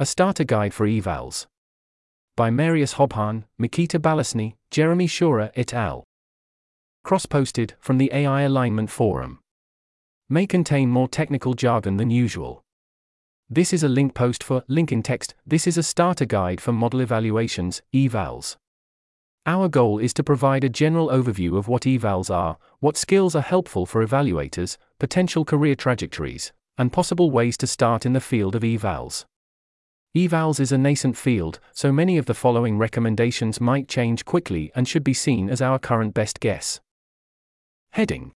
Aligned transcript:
A 0.00 0.06
Starter 0.06 0.44
Guide 0.44 0.72
for 0.72 0.86
Evals. 0.86 1.46
By 2.36 2.50
Marius 2.50 2.94
Hobbhahn, 2.94 3.42
Mikita 3.58 3.98
Balesni, 3.98 4.54
Jérémy 4.70 5.10
Scheurer 5.10 5.50
et 5.56 5.74
al. 5.74 6.04
Cross 7.02 7.26
posted 7.26 7.74
from 7.80 7.98
the 7.98 8.08
AI 8.14 8.42
Alignment 8.42 8.90
Forum. 8.90 9.40
May 10.28 10.46
contain 10.46 10.88
more 10.88 11.08
technical 11.08 11.54
jargon 11.54 11.96
than 11.96 12.10
usual. 12.10 12.62
This 13.50 13.72
is 13.72 13.82
a 13.82 13.88
link 13.88 14.14
post 14.14 14.44
for 14.44 14.62
link 14.68 14.92
in 14.92 15.02
text. 15.02 15.34
This 15.44 15.66
is 15.66 15.76
a 15.76 15.82
starter 15.82 16.26
guide 16.26 16.60
for 16.60 16.70
model 16.70 17.00
evaluations, 17.00 17.82
evals. 17.92 18.54
Our 19.46 19.68
goal 19.68 19.98
is 19.98 20.14
to 20.14 20.22
provide 20.22 20.62
a 20.62 20.68
general 20.68 21.08
overview 21.08 21.58
of 21.58 21.66
what 21.66 21.82
evals 21.82 22.32
are, 22.32 22.56
what 22.78 22.96
skills 22.96 23.34
are 23.34 23.42
helpful 23.42 23.84
for 23.84 24.06
evaluators, 24.06 24.76
potential 25.00 25.44
career 25.44 25.74
trajectories, 25.74 26.52
and 26.76 26.92
possible 26.92 27.32
ways 27.32 27.56
to 27.56 27.66
start 27.66 28.06
in 28.06 28.12
the 28.12 28.20
field 28.20 28.54
of 28.54 28.62
evals. 28.62 29.24
Evals 30.16 30.58
is 30.58 30.72
a 30.72 30.78
nascent 30.78 31.16
field, 31.16 31.60
so 31.72 31.92
many 31.92 32.16
of 32.16 32.24
the 32.24 32.34
following 32.34 32.78
recommendations 32.78 33.60
might 33.60 33.88
change 33.88 34.24
quickly 34.24 34.72
and 34.74 34.88
should 34.88 35.04
be 35.04 35.12
seen 35.12 35.50
as 35.50 35.60
our 35.60 35.78
current 35.78 36.14
best 36.14 36.40
guess. 36.40 36.80
Heading 37.92 38.32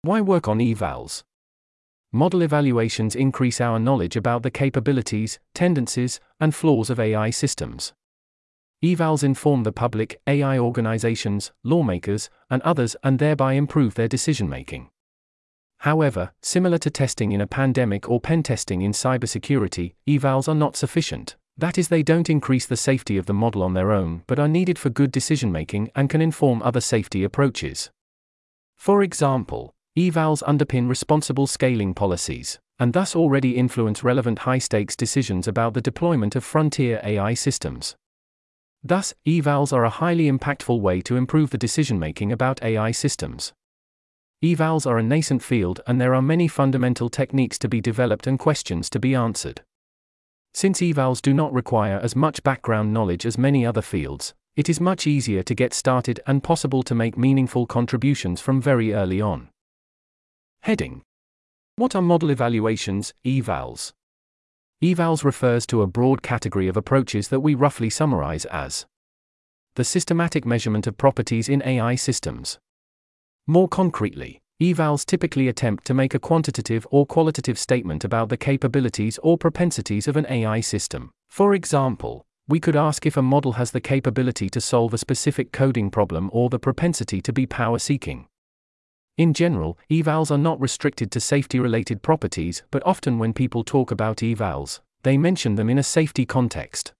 Why 0.00 0.22
work 0.22 0.48
on 0.48 0.60
evals? 0.60 1.22
Model 2.10 2.42
evaluations 2.42 3.14
increase 3.14 3.60
our 3.60 3.78
knowledge 3.78 4.16
about 4.16 4.42
the 4.42 4.50
capabilities, 4.50 5.38
tendencies, 5.54 6.20
and 6.40 6.54
flaws 6.54 6.88
of 6.88 6.98
AI 6.98 7.30
systems. 7.30 7.92
Evals 8.82 9.24
inform 9.24 9.64
the 9.64 9.72
public, 9.72 10.20
AI 10.26 10.58
organizations, 10.58 11.52
lawmakers, 11.62 12.30
and 12.48 12.62
others 12.62 12.96
and 13.02 13.18
thereby 13.18 13.54
improve 13.54 13.94
their 13.94 14.08
decision 14.08 14.48
making. 14.48 14.88
However, 15.84 16.32
similar 16.40 16.78
to 16.78 16.88
testing 16.88 17.32
in 17.32 17.42
a 17.42 17.46
pandemic 17.46 18.08
or 18.08 18.18
pen 18.18 18.42
testing 18.42 18.80
in 18.80 18.92
cybersecurity, 18.92 19.92
evals 20.08 20.48
are 20.48 20.54
not 20.54 20.76
sufficient. 20.76 21.36
That 21.58 21.76
is, 21.76 21.88
they 21.88 22.02
don't 22.02 22.30
increase 22.30 22.64
the 22.64 22.74
safety 22.74 23.18
of 23.18 23.26
the 23.26 23.34
model 23.34 23.62
on 23.62 23.74
their 23.74 23.92
own, 23.92 24.22
but 24.26 24.38
are 24.38 24.48
needed 24.48 24.78
for 24.78 24.88
good 24.88 25.12
decision 25.12 25.52
making 25.52 25.90
and 25.94 26.08
can 26.08 26.22
inform 26.22 26.62
other 26.62 26.80
safety 26.80 27.22
approaches. 27.22 27.90
For 28.76 29.02
example, 29.02 29.74
evals 29.94 30.42
underpin 30.44 30.88
responsible 30.88 31.46
scaling 31.46 31.92
policies, 31.92 32.58
and 32.78 32.94
thus 32.94 33.14
already 33.14 33.54
influence 33.54 34.02
relevant 34.02 34.38
high 34.38 34.60
stakes 34.60 34.96
decisions 34.96 35.46
about 35.46 35.74
the 35.74 35.82
deployment 35.82 36.34
of 36.34 36.44
frontier 36.44 36.98
AI 37.04 37.34
systems. 37.34 37.94
Thus, 38.82 39.12
evals 39.26 39.70
are 39.70 39.84
a 39.84 39.90
highly 39.90 40.30
impactful 40.32 40.80
way 40.80 41.02
to 41.02 41.16
improve 41.16 41.50
the 41.50 41.58
decision 41.58 41.98
making 41.98 42.32
about 42.32 42.62
AI 42.62 42.90
systems. 42.90 43.52
Evals 44.44 44.86
are 44.86 44.98
a 44.98 45.02
nascent 45.02 45.42
field 45.42 45.80
and 45.86 45.98
there 45.98 46.14
are 46.14 46.20
many 46.20 46.46
fundamental 46.46 47.08
techniques 47.08 47.58
to 47.58 47.66
be 47.66 47.80
developed 47.80 48.26
and 48.26 48.38
questions 48.38 48.90
to 48.90 48.98
be 48.98 49.14
answered. 49.14 49.62
Since 50.52 50.82
evals 50.82 51.22
do 51.22 51.32
not 51.32 51.50
require 51.54 51.98
as 51.98 52.14
much 52.14 52.42
background 52.42 52.92
knowledge 52.92 53.24
as 53.24 53.38
many 53.38 53.64
other 53.64 53.80
fields, 53.80 54.34
it 54.54 54.68
is 54.68 54.82
much 54.82 55.06
easier 55.06 55.42
to 55.42 55.54
get 55.54 55.72
started 55.72 56.20
and 56.26 56.42
possible 56.42 56.82
to 56.82 56.94
make 56.94 57.16
meaningful 57.16 57.64
contributions 57.64 58.38
from 58.42 58.60
very 58.60 58.92
early 58.92 59.18
on. 59.18 59.48
Heading 60.60 61.00
What 61.76 61.96
are 61.96 62.02
model 62.02 62.28
evaluations, 62.28 63.14
evals? 63.24 63.92
Evals 64.82 65.24
refers 65.24 65.64
to 65.68 65.80
a 65.80 65.86
broad 65.86 66.20
category 66.20 66.68
of 66.68 66.76
approaches 66.76 67.28
that 67.28 67.40
we 67.40 67.54
roughly 67.54 67.88
summarize 67.88 68.44
as 68.44 68.84
the 69.76 69.84
systematic 69.84 70.44
measurement 70.44 70.86
of 70.86 70.98
properties 70.98 71.48
in 71.48 71.62
AI 71.64 71.94
systems. 71.94 72.58
More 73.46 73.68
concretely, 73.68 74.40
evals 74.62 75.04
typically 75.04 75.48
attempt 75.48 75.84
to 75.86 75.92
make 75.92 76.14
a 76.14 76.18
quantitative 76.18 76.86
or 76.90 77.04
qualitative 77.04 77.58
statement 77.58 78.02
about 78.02 78.30
the 78.30 78.38
capabilities 78.38 79.18
or 79.22 79.36
propensities 79.36 80.08
of 80.08 80.16
an 80.16 80.26
AI 80.30 80.60
system. 80.60 81.10
For 81.28 81.52
example, 81.52 82.24
we 82.48 82.58
could 82.58 82.74
ask 82.74 83.04
if 83.04 83.18
a 83.18 83.22
model 83.22 83.52
has 83.52 83.70
the 83.70 83.82
capability 83.82 84.48
to 84.48 84.62
solve 84.62 84.94
a 84.94 84.98
specific 84.98 85.52
coding 85.52 85.90
problem 85.90 86.30
or 86.32 86.48
the 86.48 86.58
propensity 86.58 87.20
to 87.20 87.34
be 87.34 87.44
power 87.44 87.78
seeking. 87.78 88.28
In 89.18 89.34
general, 89.34 89.78
evals 89.90 90.30
are 90.30 90.38
not 90.38 90.58
restricted 90.58 91.10
to 91.12 91.20
safety 91.20 91.60
related 91.60 92.02
properties, 92.02 92.62
but 92.70 92.82
often 92.86 93.18
when 93.18 93.34
people 93.34 93.62
talk 93.62 93.90
about 93.90 94.18
evals, 94.18 94.80
they 95.02 95.18
mention 95.18 95.56
them 95.56 95.68
in 95.68 95.78
a 95.78 95.82
safety 95.82 96.24
context. 96.24 96.94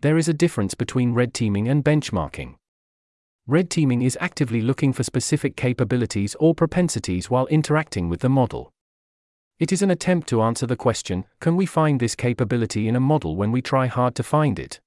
There 0.00 0.18
is 0.18 0.28
a 0.28 0.34
difference 0.34 0.74
between 0.74 1.14
red 1.14 1.32
teaming 1.32 1.68
and 1.68 1.84
benchmarking. 1.84 2.56
Red 3.48 3.70
teaming 3.70 4.02
is 4.02 4.16
actively 4.20 4.60
looking 4.60 4.92
for 4.92 5.02
specific 5.02 5.56
capabilities 5.56 6.36
or 6.38 6.54
propensities 6.54 7.28
while 7.28 7.46
interacting 7.48 8.08
with 8.08 8.20
the 8.20 8.28
model. 8.28 8.72
It 9.58 9.72
is 9.72 9.82
an 9.82 9.90
attempt 9.90 10.28
to 10.28 10.42
answer 10.42 10.64
the 10.64 10.76
question 10.76 11.24
can 11.40 11.56
we 11.56 11.66
find 11.66 11.98
this 11.98 12.14
capability 12.14 12.86
in 12.86 12.94
a 12.94 13.00
model 13.00 13.34
when 13.34 13.50
we 13.50 13.60
try 13.60 13.88
hard 13.88 14.14
to 14.14 14.22
find 14.22 14.60
it? 14.60 14.80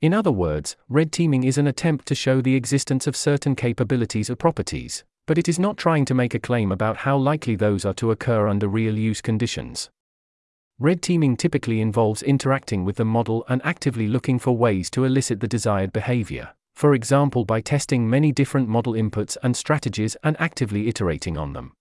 In 0.00 0.14
other 0.14 0.30
words, 0.30 0.76
red 0.88 1.10
teaming 1.10 1.42
is 1.42 1.58
an 1.58 1.66
attempt 1.66 2.06
to 2.06 2.14
show 2.14 2.40
the 2.40 2.54
existence 2.54 3.08
of 3.08 3.16
certain 3.16 3.56
capabilities 3.56 4.30
or 4.30 4.36
properties, 4.36 5.02
but 5.26 5.36
it 5.36 5.48
is 5.48 5.58
not 5.58 5.76
trying 5.76 6.04
to 6.04 6.14
make 6.14 6.34
a 6.34 6.38
claim 6.38 6.70
about 6.70 6.98
how 6.98 7.16
likely 7.16 7.56
those 7.56 7.84
are 7.84 7.94
to 7.94 8.12
occur 8.12 8.46
under 8.46 8.68
real 8.68 8.96
use 8.96 9.20
conditions. 9.20 9.90
Red 10.78 11.02
teaming 11.02 11.36
typically 11.36 11.80
involves 11.80 12.22
interacting 12.22 12.84
with 12.84 12.96
the 12.96 13.04
model 13.04 13.44
and 13.48 13.60
actively 13.64 14.06
looking 14.06 14.38
for 14.38 14.56
ways 14.56 14.90
to 14.90 15.02
elicit 15.02 15.40
the 15.40 15.48
desired 15.48 15.92
behavior, 15.92 16.54
for 16.74 16.94
example, 16.94 17.44
by 17.44 17.60
testing 17.60 18.08
many 18.08 18.32
different 18.32 18.68
model 18.68 18.94
inputs 18.94 19.36
and 19.42 19.56
strategies 19.56 20.16
and 20.22 20.36
actively 20.40 20.88
iterating 20.88 21.38
on 21.38 21.52
them. 21.52 21.72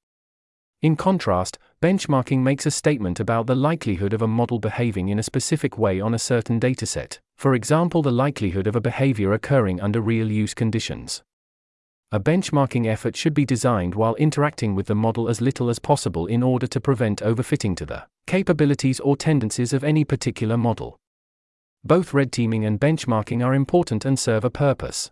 In 0.81 0.96
contrast, 0.96 1.58
benchmarking 1.81 2.40
makes 2.40 2.66
a 2.66 2.72
statement 2.72 3.20
about 3.20 3.48
the 3.48 3.56
likelihood 3.56 4.14
of 4.14 4.22
a 4.22 4.28
model 4.28 4.59
behaving 4.59 5.09
in 5.09 5.18
a 5.18 5.24
specific 5.24 5.78
way 5.78 6.02
on 6.02 6.14
a 6.14 6.20
certain 6.20 6.59
dataset, 6.59 7.20
for 7.38 7.56
example, 7.56 8.02
the 8.02 8.12
likelihood 8.12 8.68
of 8.68 8.76
a 8.76 8.82
behavior 8.82 9.34
occurring 9.34 9.80
under 9.80 10.02
real 10.02 10.30
use 10.30 10.53
conditions. 10.53 11.24
A 12.12 12.20
benchmarking 12.20 12.86
effort 12.86 13.16
should 13.16 13.34
be 13.34 13.46
designed 13.46 13.96
while 13.96 14.14
interacting 14.16 14.76
with 14.76 14.86
the 14.88 14.94
model 14.94 15.28
as 15.28 15.42
little 15.42 15.70
as 15.70 15.80
possible 15.80 16.28
in 16.28 16.44
order 16.44 16.68
to 16.68 16.80
prevent 16.80 17.22
overfitting 17.22 17.76
to 17.78 17.86
the 17.86 18.03
capabilities 18.28 19.00
or 19.00 19.18
tendencies 19.18 19.74
of 19.74 19.84
any 19.84 20.03
particular 20.03 20.58
model. 20.58 20.98
Both 21.86 22.14
red 22.14 22.32
teaming 22.32 22.64
and 22.64 22.80
benchmarking 22.80 23.46
are 23.46 23.54
important 23.54 24.06
and 24.06 24.18
serve 24.18 24.46
a 24.46 24.50
purpose. 24.50 25.12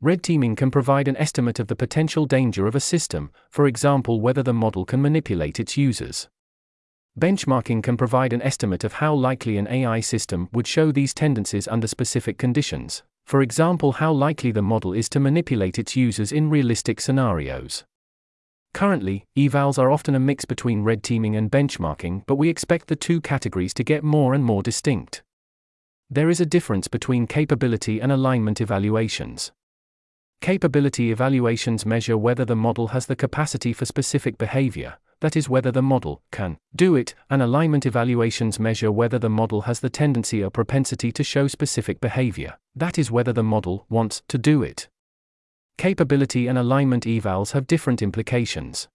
Red 0.00 0.22
teaming 0.22 0.56
can 0.56 0.70
provide 0.70 1.08
an 1.08 1.16
estimate 1.18 1.58
of 1.58 1.68
the 1.68 1.76
potential 1.76 2.24
danger 2.24 2.66
of 2.66 2.74
a 2.74 2.80
system, 2.80 3.30
for 3.50 3.66
example, 3.66 4.22
whether 4.22 4.42
the 4.42 4.54
model 4.54 4.86
can 4.86 5.02
manipulate 5.02 5.60
its 5.60 5.76
users. 5.76 6.28
Benchmarking 7.20 7.82
can 7.82 7.98
provide 7.98 8.32
an 8.32 8.40
estimate 8.40 8.82
of 8.82 8.94
how 8.94 9.14
likely 9.14 9.58
an 9.58 9.68
AI 9.68 10.00
system 10.00 10.48
would 10.52 10.66
show 10.66 10.90
these 10.90 11.12
tendencies 11.12 11.68
under 11.68 11.86
specific 11.86 12.38
conditions, 12.38 13.02
for 13.26 13.42
example, 13.42 13.92
how 13.92 14.10
likely 14.10 14.52
the 14.52 14.62
model 14.62 14.94
is 14.94 15.08
to 15.10 15.20
manipulate 15.20 15.78
its 15.78 15.94
users 15.94 16.32
in 16.32 16.48
realistic 16.50 16.98
scenarios. 16.98 17.84
Currently, 18.72 19.26
evals 19.36 19.78
are 19.78 19.90
often 19.90 20.14
a 20.14 20.20
mix 20.20 20.46
between 20.46 20.82
red 20.82 21.02
teaming 21.02 21.36
and 21.36 21.50
benchmarking, 21.50 22.24
but 22.26 22.36
we 22.36 22.48
expect 22.48 22.88
the 22.88 22.96
two 22.96 23.20
categories 23.20 23.74
to 23.74 23.84
get 23.84 24.02
more 24.02 24.32
and 24.32 24.42
more 24.42 24.62
distinct. 24.62 25.22
There 26.10 26.28
is 26.28 26.40
a 26.40 26.46
difference 26.46 26.86
between 26.86 27.26
capability 27.26 28.00
and 28.00 28.12
alignment 28.12 28.60
evaluations. 28.60 29.52
Capability 30.40 31.10
evaluations 31.10 31.86
measure 31.86 32.18
whether 32.18 32.44
the 32.44 32.54
model 32.54 32.88
has 32.88 33.06
the 33.06 33.16
capacity 33.16 33.72
for 33.72 33.86
specific 33.86 34.36
behavior, 34.36 34.98
that 35.20 35.36
is, 35.36 35.48
whether 35.48 35.72
the 35.72 35.80
model 35.80 36.20
can 36.30 36.58
do 36.76 36.94
it, 36.96 37.14
and 37.30 37.40
alignment 37.40 37.86
evaluations 37.86 38.60
measure 38.60 38.92
whether 38.92 39.18
the 39.18 39.30
model 39.30 39.62
has 39.62 39.80
the 39.80 39.88
tendency 39.88 40.44
or 40.44 40.50
propensity 40.50 41.10
to 41.10 41.24
show 41.24 41.48
specific 41.48 41.98
behavior, 41.98 42.58
that 42.76 42.98
is, 42.98 43.10
whether 43.10 43.32
the 43.32 43.42
model 43.42 43.86
wants 43.88 44.20
to 44.28 44.36
do 44.36 44.62
it. 44.62 44.88
Capability 45.78 46.46
and 46.46 46.58
alignment 46.58 47.04
evals 47.04 47.52
have 47.52 47.66
different 47.66 48.02
implications. 48.02 48.88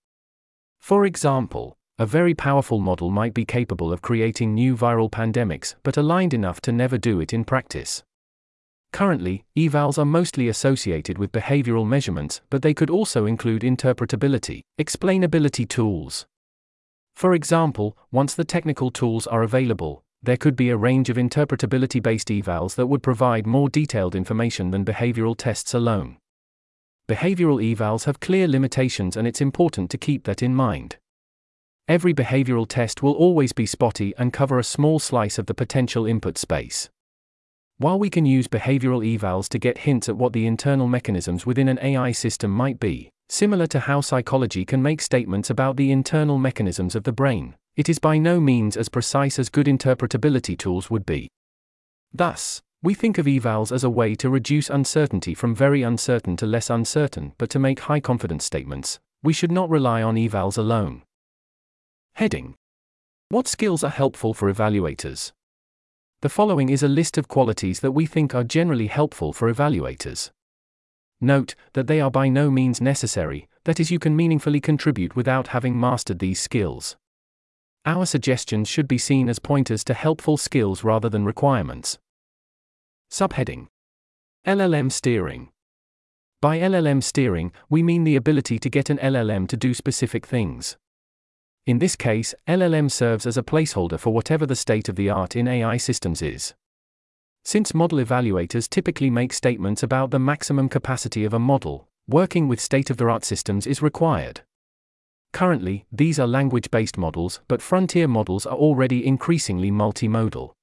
For 0.80 1.04
example, 1.04 1.79
a 2.00 2.06
very 2.06 2.34
powerful 2.34 2.80
model 2.80 3.12
might 3.12 3.34
be 3.34 3.44
capable 3.44 3.92
of 3.92 4.02
creating 4.02 4.54
new 4.54 4.74
viral 4.74 5.12
pandemics 5.12 5.76
but 5.84 5.98
aligned 5.98 6.34
enough 6.34 6.62
to 6.62 6.72
never 6.72 6.98
do 6.98 7.20
it 7.20 7.34
in 7.34 7.44
practice. 7.44 8.04
Currently, 8.94 9.44
evals 9.58 9.98
are 9.98 10.06
mostly 10.06 10.48
associated 10.48 11.18
with 11.18 11.34
behavioral 11.34 11.86
measurements, 11.86 12.40
but 12.50 12.62
they 12.62 12.74
could 12.74 12.90
also 12.90 13.26
include 13.26 13.64
interpretability, 13.64 14.62
explainability 14.80 15.68
tools. 15.68 16.26
For 17.16 17.34
example, 17.34 17.98
once 18.12 18.34
the 18.34 18.46
technical 18.46 18.92
tools 18.92 19.28
are 19.28 19.44
available, 19.44 20.02
there 20.24 20.38
could 20.38 20.56
be 20.56 20.70
a 20.70 20.78
range 20.78 21.10
of 21.10 21.18
interpretability 21.18 22.02
based 22.02 22.30
evals 22.30 22.76
that 22.76 22.88
would 22.88 23.04
provide 23.04 23.46
more 23.46 23.70
detailed 23.70 24.16
information 24.16 24.72
than 24.72 24.86
behavioral 24.86 25.36
tests 25.38 25.74
alone. 25.74 26.16
Behavioral 27.10 27.62
evals 27.62 28.06
have 28.06 28.22
clear 28.22 28.48
limitations, 28.48 29.18
and 29.18 29.28
it's 29.28 29.42
important 29.42 29.92
to 29.92 29.98
keep 29.98 30.24
that 30.24 30.42
in 30.42 30.56
mind. 30.56 30.96
Every 31.90 32.14
behavioral 32.14 32.68
test 32.68 33.02
will 33.02 33.14
always 33.14 33.52
be 33.52 33.66
spotty 33.66 34.14
and 34.16 34.32
cover 34.32 34.60
a 34.60 34.64
small 34.64 35.00
slice 35.00 35.40
of 35.40 35.48
the 35.48 35.56
potential 35.56 36.06
input 36.06 36.38
space. 36.38 36.88
While 37.80 37.98
we 37.98 38.12
can 38.12 38.28
use 38.28 38.48
behavioral 38.48 39.04
evals 39.04 39.50
to 39.50 39.58
get 39.58 39.80
hints 39.80 40.08
at 40.08 40.16
what 40.16 40.34
the 40.34 40.46
internal 40.46 40.88
mechanisms 40.88 41.48
within 41.48 41.68
an 41.68 41.80
AI 41.82 42.12
system 42.12 42.52
might 42.52 42.80
be, 42.80 43.10
similar 43.28 43.66
to 43.66 43.80
how 43.80 44.02
psychology 44.02 44.66
can 44.66 44.84
make 44.84 45.02
statements 45.02 45.50
about 45.50 45.78
the 45.78 45.92
internal 45.92 46.38
mechanisms 46.38 46.94
of 46.94 47.06
the 47.06 47.12
brain, 47.12 47.56
it 47.76 47.90
is 47.90 47.98
by 47.98 48.20
no 48.20 48.40
means 48.40 48.78
as 48.78 48.88
precise 48.88 49.40
as 49.40 49.50
good 49.50 49.66
interpretability 49.66 50.56
tools 50.56 50.92
would 50.92 51.08
be. 51.08 51.28
Thus, 52.14 52.62
we 52.84 52.94
think 52.94 53.18
of 53.18 53.26
evals 53.26 53.72
as 53.72 53.84
a 53.84 53.90
way 53.90 54.14
to 54.14 54.30
reduce 54.30 54.70
uncertainty 54.70 55.34
from 55.34 55.56
very 55.56 55.82
uncertain 55.82 56.38
to 56.38 56.46
less 56.46 56.70
uncertain, 56.70 57.34
but 57.40 57.50
to 57.50 57.58
make 57.58 57.80
high 57.80 58.00
confidence 58.00 58.46
statements, 58.46 59.00
we 59.24 59.34
should 59.34 59.52
not 59.52 59.72
rely 59.72 60.04
on 60.04 60.18
evals 60.18 60.56
alone. 60.56 61.02
Heading 62.20 62.56
What 63.30 63.48
skills 63.48 63.82
are 63.82 63.90
helpful 63.90 64.34
for 64.34 64.54
evaluators? 64.54 65.32
The 66.20 66.28
following 66.28 66.68
is 66.68 66.84
a 66.84 66.90
list 66.90 67.18
of 67.18 67.30
qualities 67.30 67.80
that 67.80 67.94
we 67.94 68.06
think 68.06 68.36
are 68.36 68.44
generally 68.44 68.88
helpful 68.88 69.32
for 69.32 69.50
evaluators. 69.50 70.30
Note 71.22 71.56
that 71.76 71.88
they 71.88 72.02
are 72.02 72.12
by 72.12 72.28
no 72.28 72.52
means 72.52 72.82
necessary, 72.82 73.48
that 73.64 73.80
is, 73.80 73.90
you 73.90 74.00
can 74.00 74.18
meaningfully 74.18 74.60
contribute 74.60 75.16
without 75.16 75.48
having 75.56 75.80
mastered 75.80 76.20
these 76.20 76.42
skills. 76.42 76.98
Our 77.86 78.06
suggestions 78.06 78.68
should 78.68 78.90
be 78.90 78.98
seen 78.98 79.30
as 79.30 79.40
pointers 79.40 79.86
to 79.86 79.94
helpful 79.94 80.36
skills 80.36 80.84
rather 80.84 81.08
than 81.08 81.24
requirements. 81.24 82.00
Subheading 83.10 83.68
LLM 84.46 84.92
steering. 84.92 85.52
By 86.42 86.60
LLM 86.60 87.02
steering, 87.02 87.54
we 87.70 87.82
mean 87.82 88.04
the 88.04 88.18
ability 88.18 88.60
to 88.60 88.70
get 88.70 88.90
an 88.90 88.98
LLM 88.98 89.48
to 89.48 89.56
do 89.56 89.74
specific 89.74 90.26
things. 90.26 90.76
In 91.70 91.78
this 91.78 91.96
case, 91.96 92.34
LLM 92.48 92.90
serves 92.90 93.28
as 93.28 93.38
a 93.38 93.44
placeholder 93.44 94.00
for 94.00 94.12
whatever 94.12 94.48
the 94.48 94.56
state 94.56 94.90
of 94.90 94.96
the 94.96 95.12
art 95.12 95.36
in 95.36 95.48
AI 95.48 95.78
systems 95.78 96.20
is. 96.20 96.56
Since 97.46 97.76
model 97.76 98.00
evaluators 98.00 98.68
typically 98.68 99.12
make 99.12 99.32
statements 99.32 99.84
about 99.84 100.10
the 100.10 100.18
maximum 100.18 100.68
capacity 100.68 101.26
of 101.26 101.34
a 101.36 101.38
model, 101.38 101.88
working 102.08 102.48
with 102.48 102.60
state 102.60 102.90
of 102.90 102.98
the 102.98 103.06
art 103.06 103.24
systems 103.24 103.68
is 103.68 103.84
required. 103.84 104.42
Currently, 105.32 105.86
these 105.92 106.18
are 106.18 106.26
language 106.26 106.72
based 106.72 106.98
models, 106.98 107.40
but 107.48 107.62
frontier 107.62 108.08
models 108.08 108.48
are 108.48 108.58
already 108.58 109.06
increasingly 109.06 109.70
multimodal. 109.70 110.54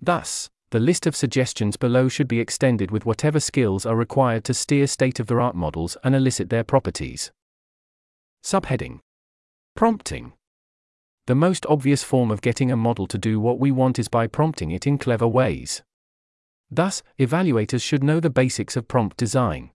Thus, 0.00 0.48
the 0.70 0.78
list 0.78 1.08
of 1.08 1.16
suggestions 1.16 1.76
below 1.76 2.08
should 2.08 2.28
be 2.28 2.38
extended 2.38 2.92
with 2.92 3.04
whatever 3.04 3.40
skills 3.40 3.84
are 3.84 3.96
required 3.96 4.44
to 4.44 4.54
steer 4.54 4.86
state 4.86 5.18
of 5.18 5.26
the 5.26 5.40
art 5.40 5.56
models 5.56 5.96
and 6.04 6.14
elicit 6.14 6.50
their 6.50 6.62
properties. 6.62 7.32
Subheading 8.44 9.00
Prompting 9.74 10.32
The 11.26 11.34
most 11.34 11.64
obvious 11.66 12.02
form 12.02 12.30
of 12.30 12.42
getting 12.42 12.70
a 12.70 12.76
model 12.76 13.06
to 13.06 13.16
do 13.16 13.40
what 13.40 13.58
we 13.58 13.70
want 13.70 13.98
is 13.98 14.08
by 14.08 14.26
prompting 14.26 14.70
it 14.70 14.86
in 14.86 14.98
clever 14.98 15.26
ways. 15.26 15.82
Thus, 16.70 17.02
evaluators 17.18 17.82
should 17.82 18.04
know 18.04 18.20
the 18.20 18.30
basics 18.30 18.76
of 18.76 18.88
prompt 18.88 19.16
design. 19.16 19.70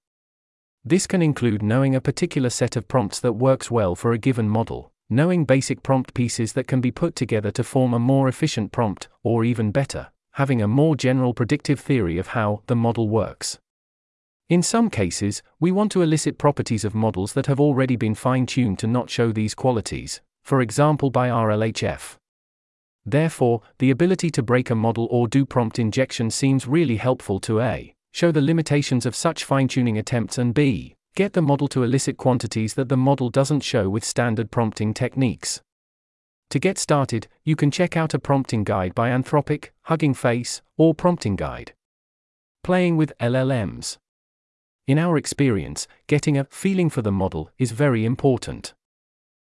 This 0.83 1.07
can 1.07 1.21
include 1.21 1.63
knowing 1.63 1.95
a 1.95 2.01
particular 2.01 2.49
set 2.49 2.75
of 2.75 2.87
prompts 2.87 3.19
that 3.21 3.33
works 3.33 3.71
well 3.71 3.95
for 3.95 4.13
a 4.13 4.19
given 4.19 4.47
model, 4.47 4.91
knowing 5.09 5.45
basic 5.45 5.81
prompt 5.81 6.13
pieces 6.13 6.53
that 6.53 6.67
can 6.67 6.81
be 6.81 6.91
put 6.91 7.15
together 7.15 7.51
to 7.51 7.63
form 7.63 7.93
a 7.93 7.99
more 7.99 8.27
efficient 8.27 8.71
prompt, 8.71 9.07
or 9.23 9.43
even 9.43 9.71
better, 9.71 10.11
having 10.33 10.61
a 10.61 10.67
more 10.67 10.95
general 10.95 11.33
predictive 11.33 11.79
theory 11.79 12.17
of 12.17 12.27
how 12.27 12.61
the 12.67 12.75
model 12.75 13.09
works. 13.09 13.57
In 14.47 14.61
some 14.61 14.91
cases, 14.91 15.41
we 15.59 15.71
want 15.71 15.91
to 15.93 16.03
elicit 16.03 16.37
properties 16.37 16.85
of 16.85 16.93
models 16.93 17.33
that 17.33 17.47
have 17.47 17.59
already 17.59 17.95
been 17.95 18.13
fine 18.13 18.45
tuned 18.45 18.77
to 18.79 18.85
not 18.85 19.09
show 19.09 19.31
these 19.31 19.55
qualities, 19.55 20.21
for 20.43 20.61
example 20.61 21.09
by 21.09 21.29
RLHF. 21.29 22.17
Therefore, 23.07 23.61
the 23.79 23.89
ability 23.89 24.29
to 24.29 24.43
break 24.43 24.69
a 24.69 24.75
model 24.75 25.07
or 25.09 25.27
do 25.27 25.45
prompt 25.45 25.79
injection 25.79 26.29
seems 26.29 26.67
really 26.67 26.97
helpful 26.97 27.39
to 27.39 27.59
A. 27.59 27.95
Show 28.13 28.31
the 28.31 28.41
limitations 28.41 29.07
of 29.07 29.15
such 29.15 29.43
fine 29.43 29.67
tuning 29.67 29.97
attempts 29.97 30.37
and 30.37 30.53
B. 30.53 30.95
Get 31.15 31.33
the 31.33 31.41
model 31.41 31.67
to 31.69 31.81
elicit 31.81 32.17
quantities 32.17 32.75
that 32.75 32.89
the 32.89 32.97
model 32.97 33.31
doesn't 33.31 33.61
show 33.61 33.89
with 33.89 34.03
standard 34.05 34.51
prompting 34.51 34.93
techniques. 34.93 35.59
To 36.51 36.59
get 36.59 36.77
started, 36.77 37.27
you 37.43 37.55
can 37.55 37.71
check 37.71 37.97
out 37.97 38.13
a 38.13 38.19
prompting 38.19 38.63
guide 38.63 38.93
by 38.93 39.09
Anthropic, 39.09 39.69
Hugging 39.83 40.13
Face, 40.13 40.61
or 40.77 40.93
Prompting 40.93 41.35
Guide. 41.35 41.73
Playing 42.63 42.95
with 42.95 43.11
LLMs. 43.19 43.97
In 44.87 44.99
our 44.99 45.17
experience, 45.17 45.87
getting 46.05 46.37
a 46.37 46.43
feeling 46.51 46.91
for 46.91 47.01
the 47.01 47.11
model 47.11 47.49
is 47.57 47.71
very 47.71 48.05
important. 48.05 48.75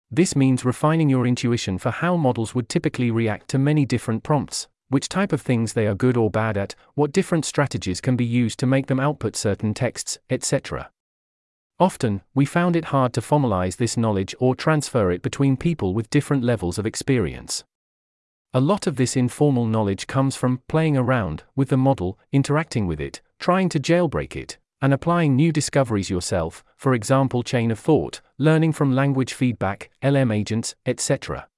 This 0.08 0.36
means 0.36 0.64
refining 0.64 1.08
your 1.08 1.26
intuition 1.26 1.76
for 1.76 1.90
how 1.90 2.16
models 2.16 2.54
would 2.54 2.68
typically 2.68 3.10
react 3.10 3.48
to 3.48 3.58
many 3.58 3.84
different 3.84 4.22
prompts, 4.22 4.68
which 4.90 5.08
type 5.08 5.32
of 5.32 5.42
things 5.42 5.72
they 5.72 5.88
are 5.88 5.94
good 5.96 6.16
or 6.16 6.30
bad 6.30 6.56
at, 6.56 6.76
what 6.94 7.10
different 7.10 7.44
strategies 7.44 8.00
can 8.00 8.14
be 8.14 8.24
used 8.24 8.60
to 8.60 8.66
make 8.66 8.86
them 8.86 9.00
output 9.00 9.34
certain 9.34 9.74
texts, 9.74 10.18
etc. 10.30 10.90
Often, 11.80 12.22
we 12.32 12.44
found 12.44 12.76
it 12.76 12.86
hard 12.86 13.12
to 13.14 13.20
formalize 13.20 13.76
this 13.76 13.96
knowledge 13.96 14.36
or 14.38 14.54
transfer 14.54 15.10
it 15.10 15.20
between 15.20 15.56
people 15.56 15.94
with 15.94 16.10
different 16.10 16.44
levels 16.44 16.78
of 16.78 16.86
experience. 16.86 17.64
A 18.52 18.60
lot 18.60 18.86
of 18.86 18.94
this 18.94 19.16
informal 19.16 19.66
knowledge 19.66 20.06
comes 20.06 20.36
from 20.36 20.62
playing 20.68 20.96
around 20.96 21.42
with 21.56 21.70
the 21.70 21.76
model, 21.76 22.20
interacting 22.30 22.86
with 22.86 23.00
it, 23.00 23.20
trying 23.40 23.68
to 23.70 23.80
jailbreak 23.80 24.36
it, 24.36 24.58
and 24.84 24.92
applying 24.92 25.34
new 25.34 25.50
discoveries 25.50 26.10
yourself, 26.10 26.62
for 26.76 26.92
example, 26.92 27.42
chain 27.42 27.70
of 27.70 27.78
thought, 27.78 28.20
learning 28.36 28.70
from 28.70 28.94
language 28.94 29.32
feedback, 29.32 29.88
LM 30.02 30.30
agents, 30.30 30.74
etc. 30.84 31.48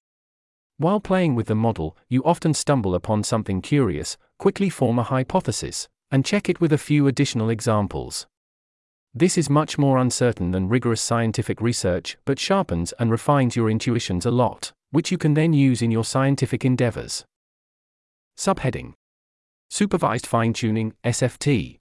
While 0.76 1.00
playing 1.00 1.34
with 1.34 1.48
the 1.48 1.56
model, 1.56 1.96
you 2.08 2.22
often 2.22 2.54
stumble 2.54 2.94
upon 2.94 3.24
something 3.24 3.60
curious, 3.60 4.16
quickly 4.38 4.70
form 4.70 5.00
a 5.00 5.02
hypothesis, 5.02 5.88
and 6.08 6.24
check 6.24 6.48
it 6.48 6.60
with 6.60 6.72
a 6.72 6.78
few 6.78 7.08
additional 7.08 7.50
examples. 7.50 8.28
This 9.12 9.36
is 9.36 9.50
much 9.50 9.76
more 9.76 9.98
uncertain 9.98 10.52
than 10.52 10.68
rigorous 10.68 11.00
scientific 11.00 11.60
research, 11.60 12.16
but 12.26 12.38
sharpens 12.38 12.94
and 13.00 13.10
refines 13.10 13.56
your 13.56 13.68
intuitions 13.68 14.24
a 14.24 14.30
lot, 14.30 14.70
which 14.92 15.10
you 15.10 15.18
can 15.18 15.34
then 15.34 15.52
use 15.52 15.82
in 15.82 15.90
your 15.90 16.04
scientific 16.04 16.64
endeavors. 16.64 17.24
Subheading 18.38 18.92
Supervised 19.68 20.28
Fine 20.28 20.52
Tuning, 20.52 20.92
SFT. 21.02 21.78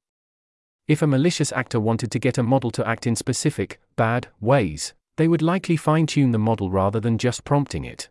If 0.87 1.01
a 1.01 1.07
malicious 1.07 1.51
actor 1.51 1.79
wanted 1.79 2.11
to 2.11 2.19
get 2.19 2.37
a 2.37 2.43
model 2.43 2.69
to 2.71 2.87
act 2.87 3.07
in 3.07 3.15
specific, 3.15 3.79
bad, 3.95 4.27
ways, 4.39 4.93
they 5.17 5.27
would 5.27 5.41
likely 5.41 5.77
fine 5.77 6.05
tune 6.05 6.31
the 6.31 6.37
model 6.37 6.69
rather 6.69 6.99
than 6.99 7.17
just 7.17 7.43
prompting 7.43 7.85
it. 7.85 8.09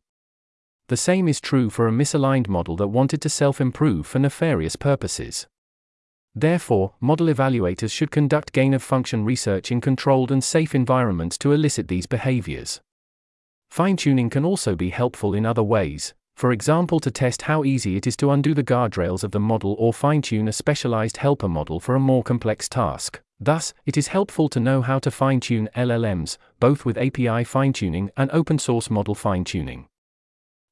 The 0.88 0.97
same 0.97 1.29
is 1.29 1.41
true 1.41 1.71
for 1.71 1.87
a 1.87 1.93
misaligned 1.93 2.49
model 2.49 2.76
that 2.76 2.88
wanted 2.88 3.23
to 3.23 3.29
self 3.29 3.61
improve 3.61 4.06
for 4.06 4.19
nefarious 4.19 4.75
purposes. 4.75 5.47
Therefore, 6.35 6.94
model 7.00 7.29
evaluators 7.29 7.93
should 7.93 8.11
conduct 8.11 8.53
gain 8.53 8.75
of 8.75 8.82
function 8.82 9.25
research 9.25 9.70
in 9.70 9.81
controlled 9.81 10.32
and 10.32 10.43
safe 10.43 10.75
environments 10.75 11.38
to 11.38 11.53
elicit 11.53 11.87
these 11.87 12.06
behaviors. 12.06 12.81
Fine 13.70 13.97
tuning 13.99 14.31
can 14.31 14.44
also 14.44 14.75
be 14.75 14.91
helpful 14.91 15.32
in 15.32 15.47
other 15.47 15.62
ways, 15.62 16.12
for 16.34 16.52
example, 16.52 16.98
to 17.00 17.10
test 17.10 17.42
how 17.42 17.64
easy 17.64 17.96
it 17.96 18.06
is 18.06 18.16
to 18.16 18.31
undo 18.31 18.54
the 18.54 18.64
guardrails 18.64 19.22
of 19.22 19.31
the 19.31 19.40
model 19.40 19.76
or 19.78 19.92
fine 19.92 20.20
tune 20.20 20.48
a 20.48 20.53
specialized 20.53 21.19
helper 21.19 21.48
model 21.48 21.79
for 21.79 21.94
a 21.94 22.00
more 22.00 22.22
complex 22.22 22.69
task. 22.69 23.20
Thus, 23.38 23.72
it 23.86 23.96
is 23.96 24.08
helpful 24.08 24.48
to 24.48 24.60
know 24.60 24.82
how 24.82 24.98
to 25.00 25.10
fine 25.10 25.41
tune 25.41 25.69
LLMs, 25.76 26.36
both 26.60 26.84
with 26.84 26.98
API 26.98 27.44
fine 27.44 27.72
tuning 27.72 28.10
and 28.17 28.31
open 28.32 28.58
source 28.58 28.91
model 28.91 29.14
fine 29.14 29.44
tuning. 29.44 29.86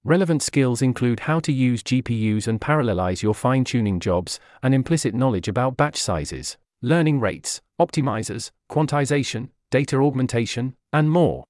Relevant 0.04 0.42
skills 0.42 0.82
include 0.82 1.20
how 1.20 1.38
to 1.38 1.52
use 1.52 1.82
GPUs 1.82 2.48
and 2.48 2.60
parallelize 2.60 3.22
your 3.22 3.34
fine 3.34 3.62
tuning 3.62 4.00
jobs, 4.00 4.40
and 4.62 4.74
implicit 4.74 5.14
knowledge 5.14 5.46
about 5.46 5.76
batch 5.76 5.96
sizes, 5.96 6.56
learning 6.80 7.20
rates, 7.20 7.60
optimizers, 7.80 8.50
quantization, 8.70 9.50
data 9.70 9.96
augmentation, 9.98 10.74
and 10.92 11.08
more. 11.08 11.44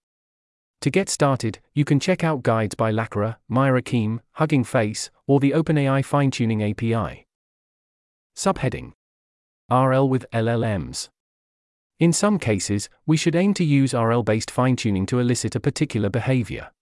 To 0.83 0.91
get 0.91 1.09
started, 1.09 1.61
you 1.75 1.85
can 1.85 2.01
check 2.01 2.25
out 2.25 2.43
guides 2.43 2.75
by 2.75 2.91
Lakra, 2.91 3.37
Myra 3.49 3.83
Keem, 3.83 4.19
Hugging 4.33 4.65
Face, 4.65 5.11
or 5.29 5.39
the 5.39 5.53
OpenAI 5.53 6.05
Fine 6.05 6.33
Tuning 6.33 6.61
API. 6.61 7.25
Subheading 8.37 8.93
RL 9.71 10.09
with 10.09 10.27
LLMs. 10.33 11.09
In 12.01 12.13
some 12.13 12.37
cases, 12.37 12.89
we 13.07 13.17
should 13.17 13.37
aim 13.37 13.55
to 13.55 13.65
use 13.65 13.95
RL 13.95 14.25
based 14.25 14.51
fine 14.51 14.75
tuning 14.75 15.07
to 15.07 15.21
elicit 15.21 15.55
a 15.55 15.61
particular 15.61 16.11
behavior. 16.11 16.73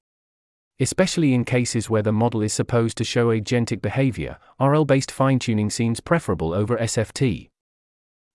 Especially 0.80 1.34
in 1.34 1.44
cases 1.44 1.90
where 1.90 2.02
the 2.02 2.10
model 2.10 2.40
is 2.40 2.54
supposed 2.54 2.96
to 2.96 3.04
show 3.04 3.28
agentic 3.28 3.82
behavior, 3.82 4.38
RL 4.58 4.86
based 4.86 5.12
fine 5.12 5.38
tuning 5.38 5.68
seems 5.68 6.00
preferable 6.00 6.54
over 6.54 6.78
SFT. 6.78 7.49